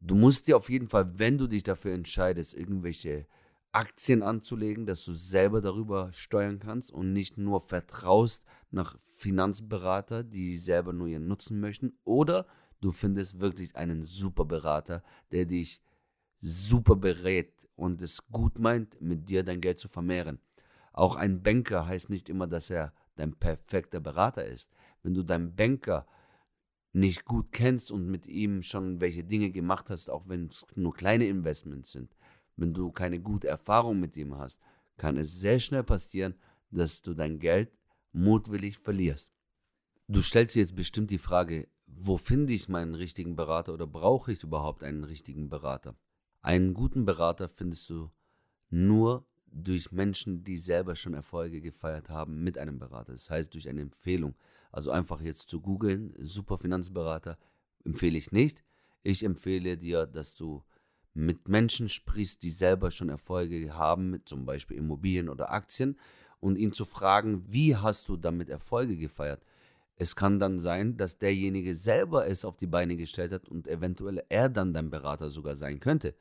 Du 0.01 0.15
musst 0.15 0.47
dir 0.47 0.57
auf 0.57 0.71
jeden 0.71 0.89
Fall, 0.89 1.19
wenn 1.19 1.39
du 1.39 1.47
dich 1.47 1.63
dafür 1.63 1.93
entscheidest, 1.93 2.55
irgendwelche 2.55 3.27
Aktien 3.77 4.23
anzulegen, 4.23 4.87
dass 4.87 5.05
du 5.05 5.13
selber 5.13 5.61
darüber 5.61 6.11
steuern 6.11 6.59
kannst 6.59 6.91
und 6.91 7.13
nicht 7.13 7.37
nur 7.37 7.61
vertraust 7.61 8.47
nach 8.71 8.99
Finanzberater, 9.03 10.25
die 10.25 10.57
selber 10.57 10.95
nur 10.95 11.09
ihren 11.09 11.29
Nutzen 11.29 11.61
möchten. 11.61 11.93
Oder 12.05 12.47
du 12.81 12.91
findest 12.91 13.39
wirklich 13.39 13.77
einen 13.77 14.03
super 14.03 14.47
Berater, 14.47 15.03
der 15.31 15.45
dich 15.45 15.83
super 16.41 16.97
berät 16.97 17.53
und 17.75 18.01
es 18.01 18.27
gut 18.29 18.59
meint, 18.59 18.99
mit 19.03 19.29
dir 19.29 19.45
dein 19.45 19.61
Geld 19.61 19.79
zu 19.79 19.89
vermehren. 19.89 20.39
Auch 20.95 21.15
ein 21.15 21.43
Banker 21.43 21.87
heißt 21.87 22.09
nicht 22.09 22.31
immer, 22.31 22.47
dass 22.47 22.71
er 22.71 22.95
dein 23.17 23.35
perfekter 23.35 24.01
Berater 24.01 24.47
ist. 24.47 24.73
Wenn 25.03 25.13
du 25.13 25.23
deinen 25.23 25.55
Banker 25.55 26.07
nicht 26.95 27.27
gut 27.27 27.53
kennst 27.53 27.93
und 27.93 28.07
mit 28.07 28.27
ihm 28.27 28.63
schon 28.63 29.03
welche 29.03 29.23
Dinge 29.23 29.51
gemacht 29.51 29.91
hast, 29.91 30.09
auch 30.09 30.27
wenn 30.29 30.47
es 30.47 30.65
nur 30.77 30.95
kleine 30.95 31.27
Investments 31.27 31.93
sind, 31.93 32.16
wenn 32.57 32.75
du 32.75 32.91
keine 32.91 33.21
gute 33.21 33.49
Erfahrung 33.49 34.01
mit 34.01 34.17
ihm 34.17 34.37
hast, 34.37 34.61
kann 34.97 35.17
es 35.17 35.39
sehr 35.41 35.59
schnell 35.59 35.85
passieren, 35.85 36.35
dass 36.71 37.03
du 37.03 37.15
dein 37.15 37.39
Geld 37.39 37.71
mutwillig 38.13 38.79
verlierst. 38.79 39.33
Du 40.09 40.23
stellst 40.23 40.55
dir 40.55 40.61
jetzt 40.61 40.77
bestimmt 40.77 41.11
die 41.11 41.19
Frage, 41.19 41.69
wo 41.87 42.17
finde 42.17 42.53
ich 42.53 42.69
meinen 42.69 42.95
richtigen 42.95 43.37
Berater 43.37 43.75
oder 43.75 43.87
brauche 43.87 44.33
ich 44.33 44.43
überhaupt 44.43 44.83
einen 44.83 45.05
richtigen 45.05 45.49
Berater? 45.49 45.97
Einen 46.43 46.75
guten 46.75 47.05
Berater 47.05 47.49
findest 47.49 47.91
du 47.91 48.11
nur 48.71 49.27
durch 49.47 49.93
Menschen, 49.93 50.45
die 50.45 50.59
selber 50.59 50.97
schon 50.97 51.15
Erfolge 51.15 51.61
gefeiert 51.61 52.09
haben 52.09 52.43
mit 52.43 52.59
einem 52.59 52.79
Berater. 52.79 53.13
Das 53.13 53.31
heißt 53.31 53.55
durch 53.55 53.69
eine 53.69 53.81
Empfehlung. 53.81 54.35
Also 54.71 54.91
einfach 54.91 55.21
jetzt 55.21 55.49
zu 55.49 55.61
googeln, 55.61 56.15
super 56.19 56.59
Finanzberater, 56.59 57.39
empfehle 57.85 58.19
ich 58.19 58.33
nicht. 58.33 58.63
Ich 59.03 59.25
empfehle 59.25 59.79
dir, 59.79 60.07
dass 60.07 60.35
du 60.35 60.63
mit 61.17 61.49
Menschen 61.49 61.89
sprichst, 61.89 62.43
die 62.43 62.51
selber 62.51 62.91
schon 62.91 63.09
Erfolge 63.09 63.75
haben, 63.75 64.11
mit 64.11 64.29
zum 64.29 64.45
Beispiel 64.45 64.77
Immobilien 64.77 65.29
oder 65.29 65.51
Aktien, 65.51 65.97
und 66.41 66.59
ihn 66.59 66.73
zu 66.73 66.85
fragen, 66.85 67.43
wie 67.49 67.75
hast 67.75 68.09
du 68.09 68.17
damit 68.17 68.51
Erfolge 68.51 68.97
gefeiert? 68.99 69.43
Es 69.97 70.15
kann 70.15 70.39
dann 70.39 70.59
sein, 70.59 70.99
dass 70.99 71.17
derjenige 71.17 71.75
selber 71.75 72.27
es 72.27 72.45
auf 72.45 72.59
die 72.59 72.67
Beine 72.67 72.97
gestellt 72.97 73.33
hat 73.33 73.49
und 73.49 73.67
eventuell 73.67 74.23
er 74.29 74.51
dann 74.51 74.75
dein 74.75 74.91
Berater 74.91 75.31
sogar 75.31 75.57
sein 75.57 75.81
könnte. 75.81 76.15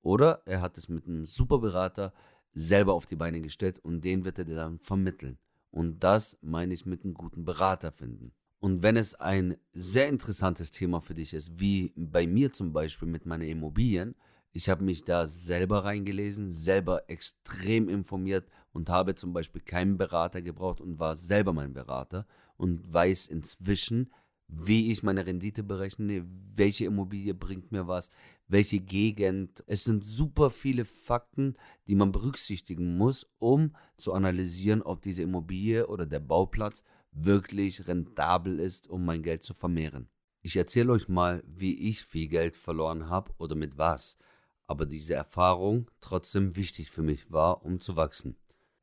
Oder 0.00 0.42
er 0.46 0.60
hat 0.60 0.78
es 0.78 0.88
mit 0.88 1.08
einem 1.08 1.26
Superberater 1.26 2.12
selber 2.52 2.94
auf 2.94 3.06
die 3.06 3.16
Beine 3.16 3.40
gestellt 3.40 3.80
und 3.82 4.04
den 4.04 4.24
wird 4.24 4.38
er 4.38 4.44
dir 4.44 4.54
dann 4.54 4.78
vermitteln. 4.78 5.38
Und 5.72 6.04
das 6.04 6.38
meine 6.40 6.72
ich 6.72 6.86
mit 6.86 7.02
einem 7.04 7.14
guten 7.14 7.44
Berater 7.44 7.90
finden. 7.90 8.32
Und 8.60 8.84
wenn 8.84 8.96
es 8.96 9.16
ein 9.16 9.56
sehr 9.72 10.08
interessantes 10.08 10.70
Thema 10.70 11.00
für 11.00 11.14
dich 11.14 11.34
ist, 11.34 11.58
wie 11.58 11.92
bei 11.96 12.28
mir 12.28 12.52
zum 12.52 12.72
Beispiel 12.72 13.08
mit 13.08 13.26
meinen 13.26 13.48
Immobilien, 13.48 14.14
ich 14.56 14.70
habe 14.70 14.82
mich 14.82 15.04
da 15.04 15.26
selber 15.26 15.84
reingelesen, 15.84 16.54
selber 16.54 17.10
extrem 17.10 17.90
informiert 17.90 18.48
und 18.72 18.88
habe 18.88 19.14
zum 19.14 19.34
Beispiel 19.34 19.60
keinen 19.60 19.98
Berater 19.98 20.40
gebraucht 20.40 20.80
und 20.80 20.98
war 20.98 21.14
selber 21.14 21.52
mein 21.52 21.74
Berater 21.74 22.26
und 22.56 22.90
weiß 22.90 23.26
inzwischen, 23.26 24.10
wie 24.48 24.90
ich 24.90 25.02
meine 25.02 25.26
Rendite 25.26 25.62
berechne, 25.62 26.24
welche 26.54 26.86
Immobilie 26.86 27.34
bringt 27.34 27.70
mir 27.70 27.86
was, 27.86 28.10
welche 28.48 28.80
Gegend. 28.80 29.62
Es 29.66 29.84
sind 29.84 30.04
super 30.04 30.50
viele 30.50 30.86
Fakten, 30.86 31.56
die 31.86 31.94
man 31.94 32.10
berücksichtigen 32.10 32.96
muss, 32.96 33.30
um 33.38 33.76
zu 33.98 34.14
analysieren, 34.14 34.80
ob 34.80 35.02
diese 35.02 35.22
Immobilie 35.22 35.86
oder 35.86 36.06
der 36.06 36.20
Bauplatz 36.20 36.82
wirklich 37.12 37.88
rentabel 37.88 38.58
ist, 38.58 38.88
um 38.88 39.04
mein 39.04 39.22
Geld 39.22 39.42
zu 39.42 39.52
vermehren. 39.52 40.08
Ich 40.40 40.56
erzähle 40.56 40.92
euch 40.92 41.08
mal, 41.08 41.42
wie 41.46 41.88
ich 41.88 42.04
viel 42.04 42.28
Geld 42.28 42.56
verloren 42.56 43.10
habe 43.10 43.32
oder 43.38 43.54
mit 43.54 43.76
was 43.76 44.16
aber 44.66 44.86
diese 44.86 45.14
Erfahrung 45.14 45.90
trotzdem 46.00 46.56
wichtig 46.56 46.90
für 46.90 47.02
mich 47.02 47.30
war, 47.30 47.64
um 47.64 47.80
zu 47.80 47.96
wachsen. 47.96 48.36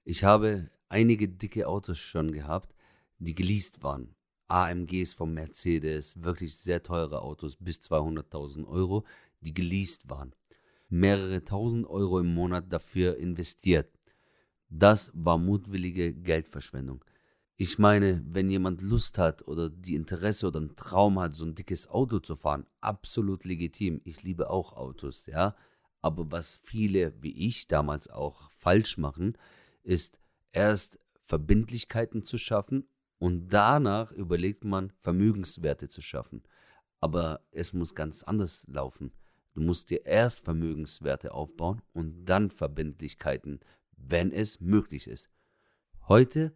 Ich 0.03 0.23
habe 0.23 0.69
einige 0.89 1.27
dicke 1.29 1.67
Autos 1.67 1.99
schon 1.99 2.31
gehabt, 2.31 2.73
die 3.19 3.35
geleast 3.35 3.83
waren. 3.83 4.15
AMGs 4.47 5.13
von 5.13 5.33
Mercedes, 5.33 6.21
wirklich 6.21 6.55
sehr 6.57 6.83
teure 6.83 7.21
Autos, 7.21 7.55
bis 7.55 7.79
200.000 7.79 8.67
Euro, 8.67 9.05
die 9.41 9.53
geleast 9.53 10.09
waren. 10.09 10.33
Mehrere 10.89 11.43
tausend 11.43 11.87
Euro 11.87 12.19
im 12.19 12.33
Monat 12.33 12.71
dafür 12.71 13.17
investiert. 13.17 13.89
Das 14.69 15.11
war 15.15 15.37
mutwillige 15.37 16.13
Geldverschwendung. 16.13 17.03
Ich 17.55 17.77
meine, 17.77 18.23
wenn 18.27 18.49
jemand 18.49 18.81
Lust 18.81 19.17
hat 19.17 19.47
oder 19.47 19.69
die 19.69 19.95
Interesse 19.95 20.47
oder 20.47 20.59
einen 20.59 20.75
Traum 20.75 21.19
hat, 21.19 21.33
so 21.35 21.45
ein 21.45 21.55
dickes 21.55 21.87
Auto 21.87 22.19
zu 22.19 22.35
fahren, 22.35 22.65
absolut 22.81 23.45
legitim. 23.45 24.01
Ich 24.03 24.23
liebe 24.23 24.49
auch 24.49 24.73
Autos, 24.73 25.27
ja. 25.27 25.55
Aber 26.03 26.31
was 26.31 26.60
viele, 26.63 27.13
wie 27.24 27.48
ich 27.48 27.67
damals 27.67 28.10
auch, 28.10 28.51
falsch 28.51 28.98
machen, 28.98 29.38
ist 29.83 30.19
erst 30.51 31.00
Verbindlichkeiten 31.22 32.24
zu 32.24 32.38
schaffen 32.38 32.86
und 33.19 33.48
danach 33.48 34.12
überlegt 34.12 34.65
man, 34.65 34.91
Vermögenswerte 35.00 35.88
zu 35.88 36.01
schaffen. 36.01 36.43
Aber 37.00 37.39
es 37.51 37.72
muss 37.72 37.95
ganz 37.95 38.22
anders 38.22 38.65
laufen. 38.67 39.13
Du 39.53 39.62
musst 39.62 39.89
dir 39.91 40.05
erst 40.05 40.43
Vermögenswerte 40.43 41.33
aufbauen 41.33 41.81
und 41.93 42.25
dann 42.25 42.50
Verbindlichkeiten, 42.50 43.62
wenn 43.95 44.33
es 44.33 44.60
möglich 44.60 45.07
ist. 45.07 45.29
Heute 46.10 46.53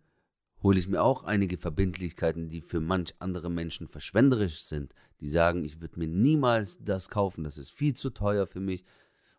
hole 0.62 0.78
ich 0.78 0.90
mir 0.90 1.02
auch 1.02 1.24
einige 1.24 1.58
Verbindlichkeiten, 1.58 2.50
die 2.50 2.60
für 2.60 2.82
manch 2.82 3.16
andere 3.20 3.50
Menschen 3.50 3.88
verschwenderisch 3.88 4.60
sind, 4.60 4.94
die 5.22 5.30
sagen, 5.30 5.64
ich 5.64 5.80
würde 5.80 6.00
mir 6.00 6.08
niemals 6.08 6.84
das 6.84 7.08
kaufen, 7.08 7.46
das 7.46 7.58
ist 7.58 7.72
viel 7.72 7.94
zu 7.94 8.10
teuer 8.10 8.46
für 8.46 8.60
mich, 8.60 8.84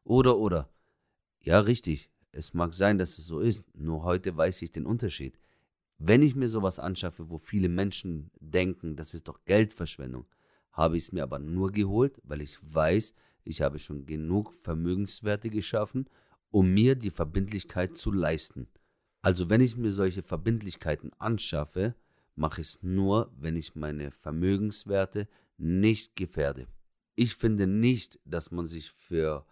oder, 0.08 0.38
oder. 0.38 0.70
Ja, 1.40 1.60
richtig. 1.60 2.10
Es 2.32 2.54
mag 2.54 2.74
sein, 2.74 2.98
dass 2.98 3.18
es 3.18 3.26
so 3.26 3.40
ist, 3.40 3.64
nur 3.74 4.02
heute 4.04 4.36
weiß 4.36 4.62
ich 4.62 4.72
den 4.72 4.86
Unterschied. 4.86 5.38
Wenn 5.98 6.22
ich 6.22 6.34
mir 6.34 6.48
sowas 6.48 6.78
anschaffe, 6.78 7.28
wo 7.30 7.38
viele 7.38 7.68
Menschen 7.68 8.30
denken, 8.40 8.96
das 8.96 9.14
ist 9.14 9.28
doch 9.28 9.44
Geldverschwendung, 9.44 10.26
habe 10.72 10.96
ich 10.96 11.04
es 11.04 11.12
mir 11.12 11.22
aber 11.22 11.38
nur 11.38 11.72
geholt, 11.72 12.20
weil 12.22 12.40
ich 12.40 12.58
weiß, 12.62 13.14
ich 13.44 13.62
habe 13.62 13.78
schon 13.78 14.06
genug 14.06 14.54
Vermögenswerte 14.54 15.50
geschaffen, 15.50 16.08
um 16.50 16.72
mir 16.72 16.94
die 16.94 17.10
Verbindlichkeit 17.10 17.96
zu 17.96 18.12
leisten. 18.12 18.68
Also 19.20 19.50
wenn 19.50 19.60
ich 19.60 19.76
mir 19.76 19.90
solche 19.90 20.22
Verbindlichkeiten 20.22 21.12
anschaffe, 21.18 21.94
mache 22.36 22.60
ich 22.60 22.68
es 22.68 22.82
nur, 22.82 23.32
wenn 23.36 23.56
ich 23.56 23.74
meine 23.74 24.10
Vermögenswerte 24.12 25.28
nicht 25.56 26.14
gefährde. 26.14 26.66
Ich 27.16 27.34
finde 27.34 27.66
nicht, 27.66 28.20
dass 28.24 28.52
man 28.52 28.68
sich 28.68 28.92
für 28.92 29.44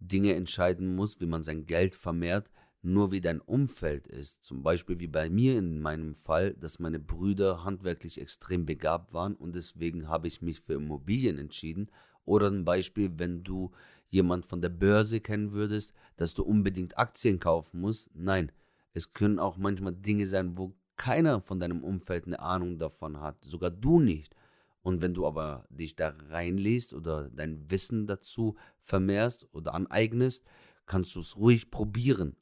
Dinge 0.00 0.34
entscheiden 0.34 0.94
muss, 0.96 1.20
wie 1.20 1.26
man 1.26 1.42
sein 1.42 1.66
Geld 1.66 1.94
vermehrt, 1.94 2.50
nur 2.82 3.12
wie 3.12 3.20
dein 3.20 3.40
Umfeld 3.40 4.06
ist. 4.06 4.42
Zum 4.42 4.62
Beispiel 4.62 4.98
wie 4.98 5.06
bei 5.06 5.28
mir 5.28 5.58
in 5.58 5.80
meinem 5.80 6.14
Fall, 6.14 6.54
dass 6.54 6.78
meine 6.78 6.98
Brüder 6.98 7.64
handwerklich 7.64 8.20
extrem 8.20 8.64
begabt 8.64 9.12
waren 9.12 9.34
und 9.34 9.54
deswegen 9.54 10.08
habe 10.08 10.26
ich 10.26 10.40
mich 10.40 10.60
für 10.60 10.74
Immobilien 10.74 11.38
entschieden. 11.38 11.90
Oder 12.24 12.48
ein 12.48 12.64
Beispiel, 12.64 13.10
wenn 13.18 13.44
du 13.44 13.70
jemand 14.08 14.46
von 14.46 14.60
der 14.60 14.70
Börse 14.70 15.20
kennen 15.20 15.52
würdest, 15.52 15.92
dass 16.16 16.34
du 16.34 16.42
unbedingt 16.42 16.98
Aktien 16.98 17.38
kaufen 17.38 17.80
musst. 17.80 18.10
Nein, 18.14 18.50
es 18.92 19.12
können 19.12 19.38
auch 19.38 19.56
manchmal 19.56 19.94
Dinge 19.94 20.26
sein, 20.26 20.56
wo 20.56 20.74
keiner 20.96 21.40
von 21.40 21.60
deinem 21.60 21.82
Umfeld 21.82 22.26
eine 22.26 22.40
Ahnung 22.40 22.78
davon 22.78 23.20
hat, 23.20 23.42
sogar 23.44 23.70
du 23.70 24.00
nicht. 24.00 24.34
Und 24.82 25.02
wenn 25.02 25.14
du 25.14 25.26
aber 25.26 25.66
dich 25.68 25.96
da 25.96 26.14
reinliest 26.28 26.94
oder 26.94 27.28
dein 27.30 27.70
Wissen 27.70 28.06
dazu 28.06 28.56
vermehrst 28.80 29.46
oder 29.52 29.74
aneignest, 29.74 30.46
kannst 30.86 31.14
du 31.14 31.20
es 31.20 31.36
ruhig 31.36 31.70
probieren. 31.70 32.36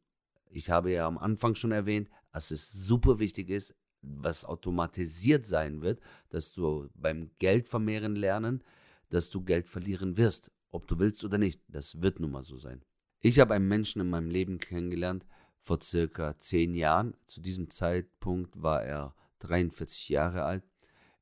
Ich 0.50 0.70
habe 0.70 0.92
ja 0.92 1.06
am 1.06 1.18
Anfang 1.18 1.54
schon 1.54 1.72
erwähnt, 1.72 2.08
dass 2.32 2.50
es 2.50 2.70
super 2.70 3.18
wichtig 3.18 3.50
ist, 3.50 3.74
was 4.02 4.44
automatisiert 4.44 5.46
sein 5.46 5.82
wird, 5.82 6.00
dass 6.30 6.52
du 6.52 6.88
beim 6.94 7.30
Geld 7.38 7.68
vermehren 7.68 8.14
lernen, 8.14 8.62
dass 9.10 9.30
du 9.30 9.42
Geld 9.42 9.66
verlieren 9.66 10.16
wirst, 10.16 10.52
ob 10.70 10.86
du 10.86 10.98
willst 10.98 11.24
oder 11.24 11.38
nicht. 11.38 11.60
Das 11.68 12.00
wird 12.00 12.20
nun 12.20 12.30
mal 12.30 12.44
so 12.44 12.56
sein. 12.56 12.84
Ich 13.20 13.40
habe 13.40 13.54
einen 13.54 13.66
Menschen 13.66 14.00
in 14.00 14.10
meinem 14.10 14.30
Leben 14.30 14.58
kennengelernt 14.58 15.26
vor 15.60 15.80
circa 15.82 16.38
zehn 16.38 16.74
Jahren. 16.74 17.14
Zu 17.26 17.40
diesem 17.40 17.70
Zeitpunkt 17.70 18.62
war 18.62 18.84
er 18.84 19.14
43 19.40 20.08
Jahre 20.08 20.44
alt 20.44 20.62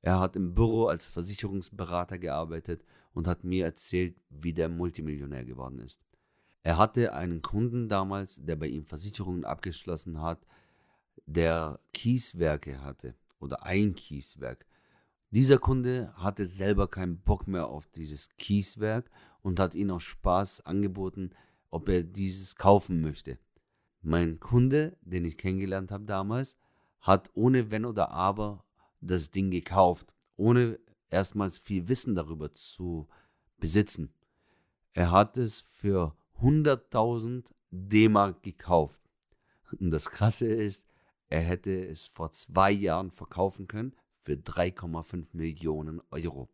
er 0.07 0.21
hat 0.21 0.37
im 0.37 0.55
Büro 0.55 0.87
als 0.87 1.05
Versicherungsberater 1.05 2.19
gearbeitet 2.19 2.85
und 3.13 3.27
hat 3.27 3.43
mir 3.43 3.65
erzählt, 3.65 4.17
wie 4.31 4.53
der 4.53 4.69
Multimillionär 4.69 5.45
geworden 5.45 5.81
ist. 5.81 6.01
Er 6.63 6.79
hatte 6.79 7.13
einen 7.13 7.43
Kunden 7.43 7.89
damals, 7.89 8.41
der 8.45 8.55
bei 8.55 8.69
ihm 8.69 8.85
Versicherungen 8.85 9.45
abgeschlossen 9.45 10.23
hat, 10.23 10.47
der 11.27 11.81
Kieswerke 11.93 12.83
hatte 12.83 13.17
oder 13.41 13.65
ein 13.67 13.97
Kieswerk. 13.97 14.65
Dieser 15.31 15.59
Kunde 15.59 16.13
hatte 16.15 16.47
selber 16.47 16.87
keinen 16.87 17.19
Bock 17.19 17.49
mehr 17.49 17.67
auf 17.67 17.89
dieses 17.89 18.29
Kieswerk 18.37 19.11
und 19.43 19.59
hat 19.59 19.75
ihn 19.75 19.91
aus 19.91 20.05
Spaß 20.05 20.65
angeboten, 20.67 21.31
ob 21.71 21.89
er 21.89 22.05
dieses 22.05 22.55
kaufen 22.55 23.01
möchte. 23.01 23.41
Mein 24.03 24.39
Kunde, 24.39 24.97
den 25.01 25.25
ich 25.25 25.37
kennengelernt 25.37 25.91
habe 25.91 26.05
damals, 26.05 26.57
hat 27.01 27.29
ohne 27.35 27.73
Wenn 27.73 27.85
oder 27.85 28.13
Aber 28.13 28.66
das 29.07 29.31
Ding 29.31 29.51
gekauft, 29.51 30.13
ohne 30.37 30.79
erstmals 31.11 31.59
viel 31.59 31.89
Wissen 31.89 32.15
darüber 32.15 32.53
zu 32.53 33.09
besitzen. 33.59 34.13
Er 34.93 35.11
hat 35.11 35.37
es 35.37 35.61
für 35.61 36.17
100.000 36.41 37.45
D-Mark 37.71 38.43
gekauft. 38.43 39.01
Und 39.81 39.91
das 39.91 40.11
Krasse 40.11 40.47
ist, 40.47 40.87
er 41.29 41.41
hätte 41.41 41.87
es 41.87 42.07
vor 42.07 42.31
zwei 42.31 42.71
Jahren 42.71 43.11
verkaufen 43.11 43.67
können 43.67 43.95
für 44.19 44.35
3,5 44.35 45.29
Millionen 45.33 46.01
Euro. 46.11 46.49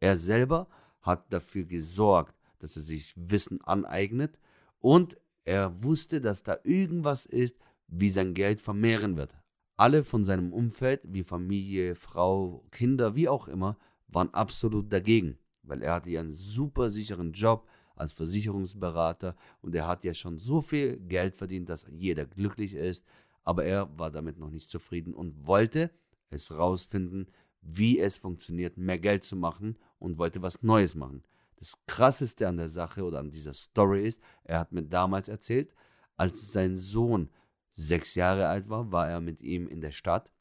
Er 0.00 0.16
selber 0.16 0.68
hat 1.00 1.32
dafür 1.32 1.64
gesorgt, 1.64 2.34
dass 2.58 2.76
er 2.76 2.82
sich 2.82 3.14
Wissen 3.16 3.60
aneignet 3.62 4.38
und 4.80 5.16
er 5.44 5.82
wusste, 5.82 6.20
dass 6.20 6.42
da 6.42 6.58
irgendwas 6.64 7.26
ist, 7.26 7.56
wie 7.88 8.10
sein 8.10 8.34
Geld 8.34 8.60
vermehren 8.60 9.16
wird. 9.16 9.34
Alle 9.76 10.04
von 10.04 10.24
seinem 10.24 10.52
Umfeld, 10.52 11.02
wie 11.04 11.22
Familie, 11.22 11.94
Frau, 11.94 12.64
Kinder, 12.70 13.14
wie 13.14 13.28
auch 13.28 13.46
immer, 13.46 13.76
waren 14.08 14.32
absolut 14.32 14.90
dagegen, 14.90 15.38
weil 15.62 15.82
er 15.82 15.94
hatte 15.94 16.10
ja 16.10 16.20
einen 16.20 16.30
super 16.30 16.88
sicheren 16.88 17.32
Job 17.32 17.68
als 17.94 18.12
Versicherungsberater 18.12 19.36
und 19.60 19.74
er 19.74 19.86
hat 19.86 20.04
ja 20.04 20.14
schon 20.14 20.38
so 20.38 20.62
viel 20.62 20.96
Geld 20.96 21.34
verdient, 21.36 21.68
dass 21.68 21.86
jeder 21.90 22.24
glücklich 22.24 22.74
ist, 22.74 23.06
aber 23.44 23.64
er 23.64 23.98
war 23.98 24.10
damit 24.10 24.38
noch 24.38 24.50
nicht 24.50 24.68
zufrieden 24.68 25.14
und 25.14 25.46
wollte 25.46 25.90
es 26.30 26.56
rausfinden, 26.56 27.26
wie 27.60 27.98
es 27.98 28.16
funktioniert, 28.16 28.76
mehr 28.78 28.98
Geld 28.98 29.24
zu 29.24 29.36
machen 29.36 29.76
und 29.98 30.18
wollte 30.18 30.40
was 30.40 30.62
Neues 30.62 30.94
machen. 30.94 31.22
Das 31.56 31.78
Krasseste 31.86 32.48
an 32.48 32.56
der 32.56 32.68
Sache 32.68 33.02
oder 33.04 33.18
an 33.18 33.30
dieser 33.30 33.54
Story 33.54 34.06
ist, 34.06 34.20
er 34.44 34.58
hat 34.60 34.72
mir 34.72 34.82
damals 34.82 35.28
erzählt, 35.28 35.74
als 36.16 36.52
sein 36.52 36.76
Sohn 36.76 37.30
sechs 37.76 38.14
Jahre 38.14 38.48
alt 38.48 38.68
war, 38.68 38.90
war 38.90 39.08
er 39.08 39.20
mit 39.20 39.42
ihm 39.42 39.68
in 39.68 39.80
der 39.80 39.92
Stadt 39.92 40.32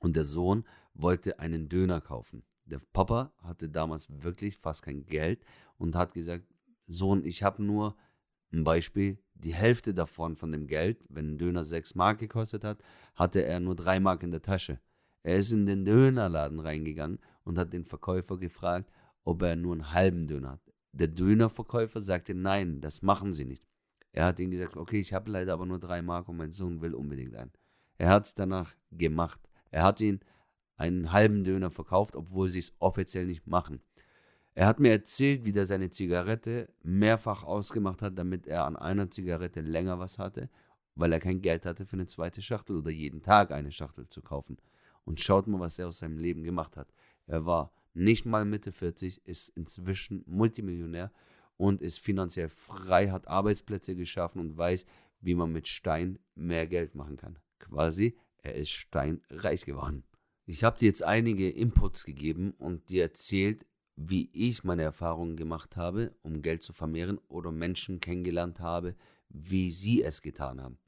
und 0.00 0.16
der 0.16 0.24
Sohn 0.24 0.64
wollte 0.94 1.38
einen 1.38 1.68
Döner 1.68 2.00
kaufen. 2.00 2.42
Der 2.64 2.80
Papa 2.92 3.32
hatte 3.42 3.68
damals 3.68 4.08
wirklich 4.22 4.56
fast 4.56 4.82
kein 4.82 5.06
Geld 5.06 5.44
und 5.78 5.94
hat 5.94 6.14
gesagt, 6.14 6.44
Sohn, 6.86 7.24
ich 7.24 7.42
habe 7.42 7.62
nur 7.62 7.96
ein 8.52 8.64
Beispiel, 8.64 9.18
die 9.34 9.54
Hälfte 9.54 9.94
davon 9.94 10.36
von 10.36 10.52
dem 10.52 10.66
Geld, 10.66 11.04
wenn 11.08 11.32
ein 11.32 11.38
Döner 11.38 11.64
sechs 11.64 11.94
Mark 11.94 12.18
gekostet 12.18 12.64
hat, 12.64 12.82
hatte 13.14 13.44
er 13.44 13.60
nur 13.60 13.74
drei 13.74 14.00
Mark 14.00 14.22
in 14.22 14.30
der 14.30 14.42
Tasche. 14.42 14.80
Er 15.22 15.36
ist 15.36 15.52
in 15.52 15.66
den 15.66 15.84
Dönerladen 15.84 16.60
reingegangen 16.60 17.18
und 17.44 17.58
hat 17.58 17.72
den 17.72 17.84
Verkäufer 17.84 18.38
gefragt, 18.38 18.90
ob 19.24 19.42
er 19.42 19.56
nur 19.56 19.72
einen 19.72 19.92
halben 19.92 20.26
Döner 20.26 20.52
hat. 20.52 20.72
Der 20.92 21.08
Dönerverkäufer 21.08 22.00
sagte, 22.00 22.34
nein, 22.34 22.80
das 22.80 23.02
machen 23.02 23.32
sie 23.32 23.44
nicht. 23.44 23.64
Er 24.12 24.26
hat 24.26 24.38
ihm 24.40 24.50
gesagt, 24.50 24.76
okay, 24.76 25.00
ich 25.00 25.12
habe 25.14 25.30
leider 25.30 25.54
aber 25.54 25.66
nur 25.66 25.78
drei 25.78 26.02
Mark 26.02 26.28
und 26.28 26.36
mein 26.36 26.52
Sohn 26.52 26.80
will 26.82 26.94
unbedingt 26.94 27.34
einen. 27.34 27.52
Er 27.98 28.10
hat 28.10 28.26
es 28.26 28.34
danach 28.34 28.74
gemacht. 28.90 29.40
Er 29.70 29.84
hat 29.84 30.00
ihn 30.00 30.20
einen 30.76 31.12
halben 31.12 31.44
Döner 31.44 31.70
verkauft, 31.70 32.14
obwohl 32.16 32.48
sie 32.48 32.58
es 32.58 32.74
offiziell 32.78 33.26
nicht 33.26 33.46
machen. 33.46 33.80
Er 34.54 34.66
hat 34.66 34.80
mir 34.80 34.90
erzählt, 34.90 35.46
wie 35.46 35.54
er 35.54 35.64
seine 35.64 35.88
Zigarette 35.88 36.68
mehrfach 36.82 37.44
ausgemacht 37.44 38.02
hat, 38.02 38.18
damit 38.18 38.46
er 38.46 38.64
an 38.64 38.76
einer 38.76 39.10
Zigarette 39.10 39.62
länger 39.62 39.98
was 39.98 40.18
hatte, 40.18 40.50
weil 40.94 41.12
er 41.12 41.20
kein 41.20 41.40
Geld 41.40 41.64
hatte 41.64 41.86
für 41.86 41.96
eine 41.96 42.06
zweite 42.06 42.42
Schachtel 42.42 42.76
oder 42.76 42.90
jeden 42.90 43.22
Tag 43.22 43.50
eine 43.50 43.72
Schachtel 43.72 44.08
zu 44.08 44.20
kaufen. 44.20 44.58
Und 45.04 45.20
schaut 45.20 45.46
mal, 45.46 45.60
was 45.60 45.78
er 45.78 45.88
aus 45.88 46.00
seinem 46.00 46.18
Leben 46.18 46.42
gemacht 46.42 46.76
hat. 46.76 46.92
Er 47.26 47.46
war 47.46 47.72
nicht 47.94 48.26
mal 48.26 48.44
Mitte 48.44 48.72
40, 48.72 49.26
ist 49.26 49.48
inzwischen 49.50 50.22
Multimillionär 50.26 51.10
und 51.56 51.80
ist 51.80 51.98
finanziell 51.98 52.48
frei, 52.48 53.10
hat 53.10 53.28
Arbeitsplätze 53.28 53.94
geschaffen 53.94 54.40
und 54.40 54.56
weiß, 54.56 54.86
wie 55.20 55.34
man 55.34 55.52
mit 55.52 55.68
Stein 55.68 56.18
mehr 56.34 56.66
Geld 56.66 56.94
machen 56.94 57.16
kann. 57.16 57.38
Quasi, 57.58 58.16
er 58.38 58.54
ist 58.54 58.72
steinreich 58.72 59.64
geworden. 59.64 60.04
Ich 60.44 60.64
habe 60.64 60.78
dir 60.78 60.86
jetzt 60.86 61.04
einige 61.04 61.48
Inputs 61.48 62.04
gegeben 62.04 62.52
und 62.58 62.90
dir 62.90 63.02
erzählt, 63.02 63.64
wie 63.94 64.30
ich 64.32 64.64
meine 64.64 64.82
Erfahrungen 64.82 65.36
gemacht 65.36 65.76
habe, 65.76 66.14
um 66.22 66.42
Geld 66.42 66.62
zu 66.62 66.72
vermehren 66.72 67.18
oder 67.28 67.52
Menschen 67.52 68.00
kennengelernt 68.00 68.58
habe, 68.58 68.96
wie 69.28 69.70
sie 69.70 70.02
es 70.02 70.22
getan 70.22 70.60
haben. 70.60 70.78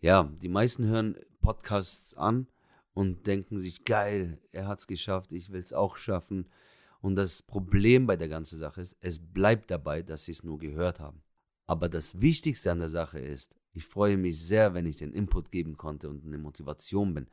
Ja, 0.00 0.24
die 0.42 0.48
meisten 0.48 0.86
hören 0.86 1.16
Podcasts 1.40 2.14
an 2.14 2.48
und 2.94 3.26
denken 3.26 3.58
sich, 3.58 3.84
geil, 3.84 4.38
er 4.50 4.66
hat 4.66 4.80
es 4.80 4.86
geschafft, 4.86 5.32
ich 5.32 5.52
will 5.52 5.62
es 5.62 5.72
auch 5.72 5.96
schaffen. 5.96 6.48
Und 7.00 7.16
das 7.16 7.42
Problem 7.42 8.06
bei 8.06 8.16
der 8.16 8.28
ganzen 8.28 8.58
Sache 8.58 8.82
ist, 8.82 8.96
es 9.00 9.18
bleibt 9.18 9.70
dabei, 9.70 10.02
dass 10.02 10.24
sie 10.24 10.32
es 10.32 10.44
nur 10.44 10.58
gehört 10.58 11.00
haben. 11.00 11.22
Aber 11.66 11.88
das 11.88 12.20
Wichtigste 12.20 12.70
an 12.70 12.80
der 12.80 12.90
Sache 12.90 13.18
ist, 13.18 13.54
ich 13.72 13.86
freue 13.86 14.16
mich 14.16 14.38
sehr, 14.40 14.74
wenn 14.74 14.86
ich 14.86 14.96
den 14.96 15.12
Input 15.12 15.50
geben 15.50 15.76
konnte 15.76 16.10
und 16.10 16.24
eine 16.24 16.38
Motivation 16.38 17.14
bin. 17.14 17.28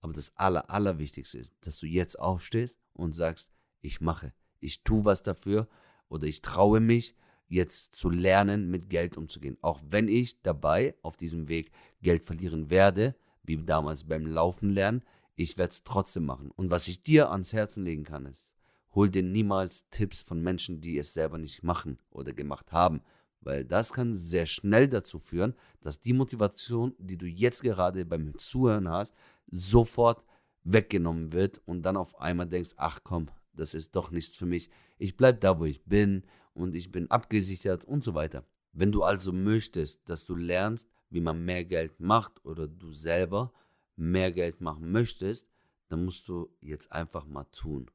Aber 0.00 0.12
das 0.12 0.32
Aller, 0.36 0.70
Allerwichtigste 0.70 1.38
ist, 1.38 1.52
dass 1.60 1.78
du 1.78 1.86
jetzt 1.86 2.18
aufstehst 2.18 2.78
und 2.94 3.14
sagst, 3.14 3.50
ich 3.80 4.00
mache, 4.00 4.32
ich 4.60 4.82
tue 4.82 5.04
was 5.04 5.22
dafür 5.22 5.68
oder 6.08 6.26
ich 6.26 6.42
traue 6.42 6.80
mich, 6.80 7.14
jetzt 7.48 7.94
zu 7.94 8.10
lernen, 8.10 8.70
mit 8.70 8.90
Geld 8.90 9.16
umzugehen. 9.16 9.56
Auch 9.60 9.80
wenn 9.88 10.08
ich 10.08 10.42
dabei 10.42 10.96
auf 11.02 11.16
diesem 11.16 11.48
Weg 11.48 11.70
Geld 12.02 12.24
verlieren 12.24 12.70
werde, 12.70 13.14
wie 13.44 13.56
damals 13.56 14.04
beim 14.04 14.26
Laufen 14.26 14.70
lernen, 14.70 15.02
ich 15.36 15.56
werde 15.56 15.70
es 15.70 15.84
trotzdem 15.84 16.24
machen. 16.24 16.50
Und 16.50 16.70
was 16.70 16.88
ich 16.88 17.02
dir 17.02 17.30
ans 17.30 17.52
Herzen 17.52 17.84
legen 17.84 18.04
kann, 18.04 18.26
ist, 18.26 18.55
hol 18.96 19.10
dir 19.10 19.22
niemals 19.22 19.88
Tipps 19.90 20.22
von 20.22 20.40
Menschen, 20.40 20.80
die 20.80 20.98
es 20.98 21.12
selber 21.12 21.38
nicht 21.38 21.62
machen 21.62 21.98
oder 22.10 22.32
gemacht 22.32 22.72
haben, 22.72 23.02
weil 23.42 23.64
das 23.64 23.92
kann 23.92 24.14
sehr 24.14 24.46
schnell 24.46 24.88
dazu 24.88 25.18
führen, 25.18 25.54
dass 25.82 26.00
die 26.00 26.14
Motivation, 26.14 26.94
die 26.98 27.18
du 27.18 27.26
jetzt 27.26 27.62
gerade 27.62 28.04
beim 28.06 28.36
Zuhören 28.38 28.88
hast, 28.88 29.14
sofort 29.46 30.24
weggenommen 30.64 31.32
wird 31.32 31.60
und 31.66 31.82
dann 31.82 31.96
auf 31.96 32.18
einmal 32.18 32.48
denkst, 32.48 32.70
ach 32.76 33.00
komm, 33.04 33.28
das 33.52 33.74
ist 33.74 33.94
doch 33.94 34.10
nichts 34.10 34.34
für 34.34 34.46
mich. 34.46 34.70
Ich 34.98 35.16
bleibe 35.16 35.38
da, 35.38 35.60
wo 35.60 35.66
ich 35.66 35.84
bin 35.84 36.24
und 36.54 36.74
ich 36.74 36.90
bin 36.90 37.10
abgesichert 37.10 37.84
und 37.84 38.02
so 38.02 38.14
weiter. 38.14 38.44
Wenn 38.72 38.92
du 38.92 39.02
also 39.02 39.32
möchtest, 39.32 40.08
dass 40.08 40.26
du 40.26 40.34
lernst, 40.34 40.90
wie 41.10 41.20
man 41.20 41.44
mehr 41.44 41.64
Geld 41.64 42.00
macht 42.00 42.44
oder 42.44 42.66
du 42.66 42.90
selber 42.90 43.52
mehr 43.94 44.32
Geld 44.32 44.60
machen 44.60 44.90
möchtest, 44.90 45.48
dann 45.88 46.04
musst 46.04 46.26
du 46.28 46.50
jetzt 46.60 46.90
einfach 46.90 47.26
mal 47.26 47.44
tun. 47.44 47.90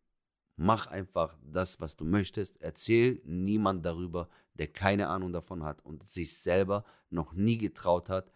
Mach 0.55 0.87
einfach 0.87 1.37
das, 1.43 1.79
was 1.79 1.95
du 1.95 2.05
möchtest. 2.05 2.61
Erzähl 2.61 3.21
niemand 3.25 3.85
darüber, 3.85 4.29
der 4.53 4.67
keine 4.67 5.07
Ahnung 5.07 5.31
davon 5.33 5.63
hat 5.63 5.83
und 5.83 6.03
sich 6.03 6.37
selber 6.37 6.85
noch 7.09 7.33
nie 7.33 7.57
getraut 7.57 8.09
hat. 8.09 8.31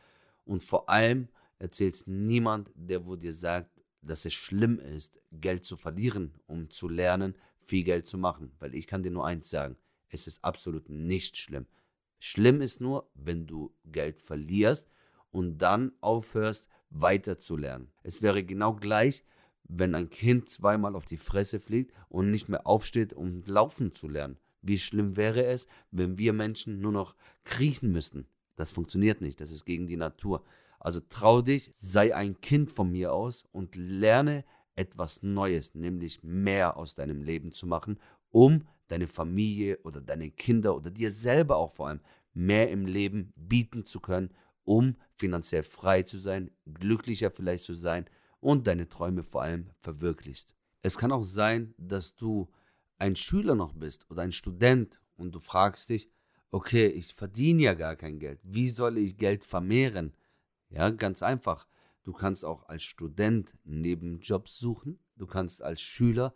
Und 0.45 0.63
vor 0.63 0.89
allem 0.89 1.28
erzählst 1.60 2.08
niemand, 2.08 2.71
der 2.75 3.06
wo 3.06 3.15
dir 3.15 3.34
sagt, 3.34 3.69
dass 4.01 4.25
es 4.25 4.34
schlimm 4.34 4.80
ist, 4.80 5.19
Geld 5.32 5.65
zu 5.65 5.75
verlieren, 5.75 6.34
um 6.47 6.69
zu 6.69 6.88
lernen, 6.88 7.36
viel 7.60 7.84
Geld 7.84 8.08
zu 8.08 8.17
machen. 8.17 8.51
Weil 8.60 8.75
ich 8.75 8.88
kann 8.88 9.04
dir 9.04 9.12
nur 9.12 9.25
eins 9.25 9.49
sagen, 9.49 9.78
es 10.10 10.28
ist 10.28 10.43
absolut 10.43 10.89
nicht 10.89 11.38
schlimm. 11.38 11.65
Schlimm 12.19 12.62
ist 12.62 12.82
nur, 12.82 13.10
wenn 13.13 13.45
du 13.45 13.73
Geld 13.86 14.21
verlierst 14.21 14.89
und 15.32 15.58
dann 15.58 15.91
aufhörst, 16.01 16.69
weiter 16.89 17.38
zu 17.38 17.58
lernen. 17.58 17.91
Es 18.04 18.21
wäre 18.21 18.43
genau 18.43 18.73
gleich, 18.73 19.23
wenn 19.67 19.95
ein 19.95 20.10
Kind 20.10 20.49
zweimal 20.49 20.95
auf 20.95 21.06
die 21.06 21.17
Fresse 21.17 21.60
fliegt 21.60 21.93
und 22.10 22.30
nicht 22.30 22.49
mehr 22.49 22.67
aufsteht, 22.67 23.13
um 23.13 23.43
laufen 23.45 23.91
zu 23.91 24.08
lernen. 24.08 24.38
Wie 24.62 24.78
schlimm 24.78 25.15
wäre 25.15 25.45
es, 25.45 25.67
wenn 25.91 26.17
wir 26.17 26.34
Menschen 26.34 26.82
nur 26.82 26.91
noch 26.91 27.15
kriechen 27.43 27.91
müssten? 27.91 28.28
Das 28.56 28.71
funktioniert 28.71 29.21
nicht, 29.21 29.41
das 29.41 29.51
ist 29.51 29.65
gegen 29.65 29.88
die 29.88 29.97
Natur. 29.97 30.43
Also 30.80 31.01
trau 31.10 31.41
dich, 31.41 31.71
sei 31.75 32.15
ein 32.15 32.39
Kind 32.41 32.71
von 32.71 32.91
mir 32.91 33.13
aus 33.13 33.43
und 33.51 33.75
lerne 33.75 34.45
etwas 34.75 35.23
Neues, 35.23 35.73
nämlich 35.73 36.23
mehr 36.23 36.78
aus 36.78 36.95
deinem 36.95 37.21
Leben 37.21 37.51
zu 37.51 37.67
machen, 37.67 37.99
um 38.32 38.67
deine 38.88 39.08
Familie 39.08 39.80
oder 39.84 40.01
deine 40.01 40.32
Kinder 40.32 40.75
oder 40.75 40.91
dir 40.91 41.12
selber 41.12 41.58
auch 41.58 41.71
vor 41.71 41.88
allem 41.88 42.01
mehr 42.34 42.69
im 42.69 42.86
Leben 42.86 43.34
bieten 43.36 43.86
zu 43.86 43.99
können, 43.99 44.32
um 44.63 44.95
finanziell 45.13 45.63
frei 45.63 46.04
zu 46.04 46.17
sein, 46.17 46.51
glücklicher 46.65 47.32
vielleicht 47.32 47.63
zu 47.63 47.73
sein 47.73 48.06
und 48.45 48.67
deine 48.67 48.88
Träume 48.88 49.23
vor 49.23 49.41
allem 49.41 49.71
verwirklichst. 49.79 50.53
Es 50.84 50.99
kann 50.99 51.12
auch 51.12 51.23
sein, 51.23 51.73
dass 51.79 52.15
du 52.15 52.47
ein 52.99 53.15
Schüler 53.15 53.55
noch 53.55 53.73
bist 53.73 54.05
oder 54.12 54.21
ein 54.21 54.31
Student 54.31 55.01
und 55.17 55.34
du 55.34 55.39
fragst 55.39 55.89
dich, 55.89 56.12
okay, 56.51 56.86
ich 56.86 57.15
verdiene 57.15 57.63
ja 57.63 57.73
gar 57.73 57.95
kein 57.95 58.19
Geld. 58.19 58.39
Wie 58.43 58.69
soll 58.69 58.99
ich 58.99 59.17
Geld 59.17 59.43
vermehren? 59.43 60.15
Ja, 60.69 60.91
ganz 60.91 61.23
einfach. 61.23 61.67
Du 62.03 62.13
kannst 62.13 62.45
auch 62.45 62.69
als 62.69 62.84
Student 62.84 63.58
Nebenjobs 63.63 64.60
suchen. 64.60 64.99
Du 65.15 65.25
kannst 65.25 65.63
als 65.63 65.81
Schüler 65.81 66.36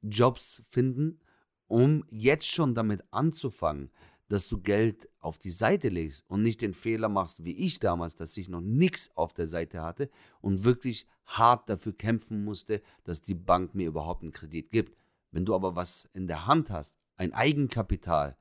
Jobs 0.00 0.62
finden, 0.70 1.18
um 1.66 2.04
jetzt 2.08 2.46
schon 2.46 2.76
damit 2.76 3.02
anzufangen, 3.10 3.90
dass 4.32 4.48
du 4.48 4.58
Geld 4.58 5.10
auf 5.20 5.36
die 5.36 5.50
Seite 5.50 5.90
legst 5.90 6.24
und 6.26 6.40
nicht 6.40 6.62
den 6.62 6.72
Fehler 6.72 7.10
machst, 7.10 7.44
wie 7.44 7.54
ich 7.54 7.80
damals, 7.80 8.16
dass 8.16 8.34
ich 8.38 8.48
noch 8.48 8.62
nichts 8.62 9.14
auf 9.14 9.34
der 9.34 9.46
Seite 9.46 9.82
hatte 9.82 10.08
und 10.40 10.64
wirklich 10.64 11.06
hart 11.26 11.68
dafür 11.68 11.92
kämpfen 11.92 12.42
musste, 12.42 12.80
dass 13.04 13.20
die 13.20 13.34
Bank 13.34 13.74
mir 13.74 13.88
überhaupt 13.88 14.22
einen 14.22 14.32
Kredit 14.32 14.70
gibt. 14.70 14.96
Wenn 15.32 15.44
du 15.44 15.54
aber 15.54 15.76
was 15.76 16.08
in 16.14 16.28
der 16.28 16.46
Hand 16.46 16.70
hast, 16.70 16.96
ein 17.16 17.34
Eigenkapital, 17.34 18.38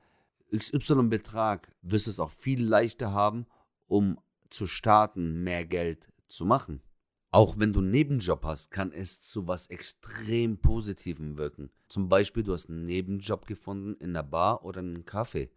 XY-Betrag, 0.56 1.68
wirst 1.82 2.08
du 2.08 2.12
es 2.12 2.22
auch 2.22 2.32
viel 2.32 2.64
leichter 2.64 3.12
haben, 3.12 3.46
um 3.88 4.18
zu 4.50 4.68
starten, 4.68 5.44
mehr 5.44 5.66
Geld 5.66 6.08
zu 6.30 6.46
machen. 6.46 6.82
Auch 7.32 7.60
wenn 7.60 7.74
du 7.74 7.82
einen 7.82 7.92
Nebenjob 7.92 8.46
hast, 8.46 8.72
kann 8.72 8.94
es 8.94 9.20
zu 9.20 9.46
was 9.46 9.68
extrem 9.68 10.58
Positivem 10.58 11.36
wirken. 11.36 11.70
Zum 11.90 12.08
Beispiel, 12.08 12.44
du 12.44 12.54
hast 12.54 12.70
einen 12.70 12.86
Nebenjob 12.86 13.46
gefunden 13.46 13.96
in 14.00 14.12
einer 14.12 14.24
Bar 14.24 14.64
oder 14.64 14.80
in 14.80 14.96
einem 14.96 15.04
Café. 15.04 15.50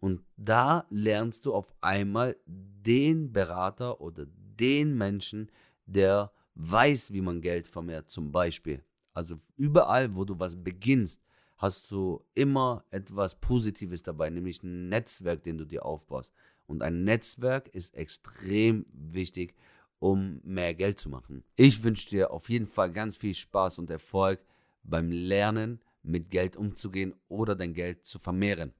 Und 0.00 0.22
da 0.36 0.86
lernst 0.88 1.46
du 1.46 1.54
auf 1.54 1.72
einmal 1.80 2.36
den 2.46 3.32
Berater 3.32 4.00
oder 4.00 4.26
den 4.26 4.96
Menschen, 4.96 5.50
der 5.86 6.32
weiß, 6.54 7.12
wie 7.12 7.20
man 7.20 7.40
Geld 7.40 7.68
vermehrt, 7.68 8.10
zum 8.10 8.32
Beispiel. 8.32 8.82
Also 9.12 9.36
überall, 9.56 10.14
wo 10.16 10.24
du 10.24 10.38
was 10.38 10.56
beginnst, 10.56 11.22
hast 11.58 11.90
du 11.90 12.24
immer 12.34 12.84
etwas 12.90 13.38
Positives 13.38 14.02
dabei, 14.02 14.30
nämlich 14.30 14.62
ein 14.62 14.88
Netzwerk, 14.88 15.42
den 15.42 15.58
du 15.58 15.66
dir 15.66 15.84
aufbaust. 15.84 16.32
Und 16.66 16.82
ein 16.82 17.04
Netzwerk 17.04 17.68
ist 17.68 17.94
extrem 17.94 18.86
wichtig, 18.92 19.54
um 19.98 20.40
mehr 20.42 20.74
Geld 20.74 20.98
zu 20.98 21.10
machen. 21.10 21.44
Ich 21.56 21.82
wünsche 21.82 22.08
dir 22.08 22.30
auf 22.30 22.48
jeden 22.48 22.66
Fall 22.66 22.90
ganz 22.90 23.16
viel 23.16 23.34
Spaß 23.34 23.78
und 23.78 23.90
Erfolg 23.90 24.40
beim 24.82 25.10
Lernen, 25.10 25.80
mit 26.02 26.30
Geld 26.30 26.56
umzugehen 26.56 27.14
oder 27.28 27.54
dein 27.54 27.74
Geld 27.74 28.06
zu 28.06 28.18
vermehren. 28.18 28.72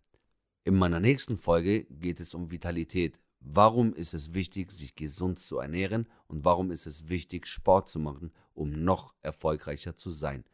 In 0.63 0.77
meiner 0.77 1.01
nächsten 1.01 1.39
Folge 1.39 1.85
geht 1.85 2.21
es 2.21 2.35
um 2.35 2.51
Vitalität. 2.51 3.19
Warum 3.41 3.95
ist 3.95 4.13
es 4.13 4.35
wichtig, 4.35 4.71
sich 4.73 4.95
gesund 4.95 5.39
zu 5.39 5.59
ernähren 5.59 6.07
und 6.27 6.45
warum 6.45 6.71
ist 6.71 6.85
es 6.85 7.09
wichtig, 7.09 7.47
Sport 7.47 7.89
zu 7.89 7.99
machen, 7.99 8.31
um 8.53 8.71
noch 8.85 9.15
erfolgreicher 9.23 9.97
zu 9.97 10.11
sein? 10.11 10.45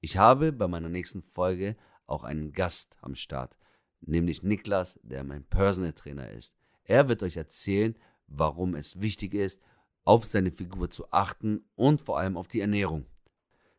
Ich 0.00 0.16
habe 0.16 0.52
bei 0.52 0.68
meiner 0.68 0.88
nächsten 0.88 1.20
Folge 1.20 1.76
auch 2.06 2.22
einen 2.22 2.52
Gast 2.52 2.96
am 3.02 3.16
Start, 3.16 3.56
nämlich 4.00 4.44
Niklas, 4.44 5.00
der 5.02 5.24
mein 5.24 5.42
Personal 5.42 5.94
Trainer 5.94 6.30
ist. 6.30 6.54
Er 6.84 7.08
wird 7.08 7.24
euch 7.24 7.36
erzählen, 7.36 7.96
warum 8.28 8.76
es 8.76 9.00
wichtig 9.00 9.34
ist, 9.34 9.60
auf 10.04 10.26
seine 10.26 10.52
Figur 10.52 10.90
zu 10.90 11.10
achten 11.10 11.64
und 11.74 12.02
vor 12.02 12.18
allem 12.18 12.36
auf 12.36 12.46
die 12.46 12.60
Ernährung. 12.60 13.06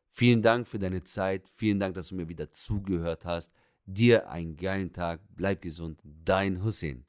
Vielen 0.10 0.42
Dank 0.42 0.68
für 0.68 0.80
deine 0.80 1.06
Zeit, 1.06 1.48
vielen 1.48 1.80
Dank, 1.80 1.96
dass 1.96 2.10
du 2.10 2.16
mir 2.16 2.28
wieder 2.28 2.52
zugehört 2.52 3.24
hast. 3.24 3.54
Dir 3.93 4.30
einen 4.30 4.56
geilen 4.56 4.93
Tag, 4.93 5.19
bleib 5.36 5.62
gesund, 5.62 5.99
dein 6.23 6.63
Hussein. 6.63 7.04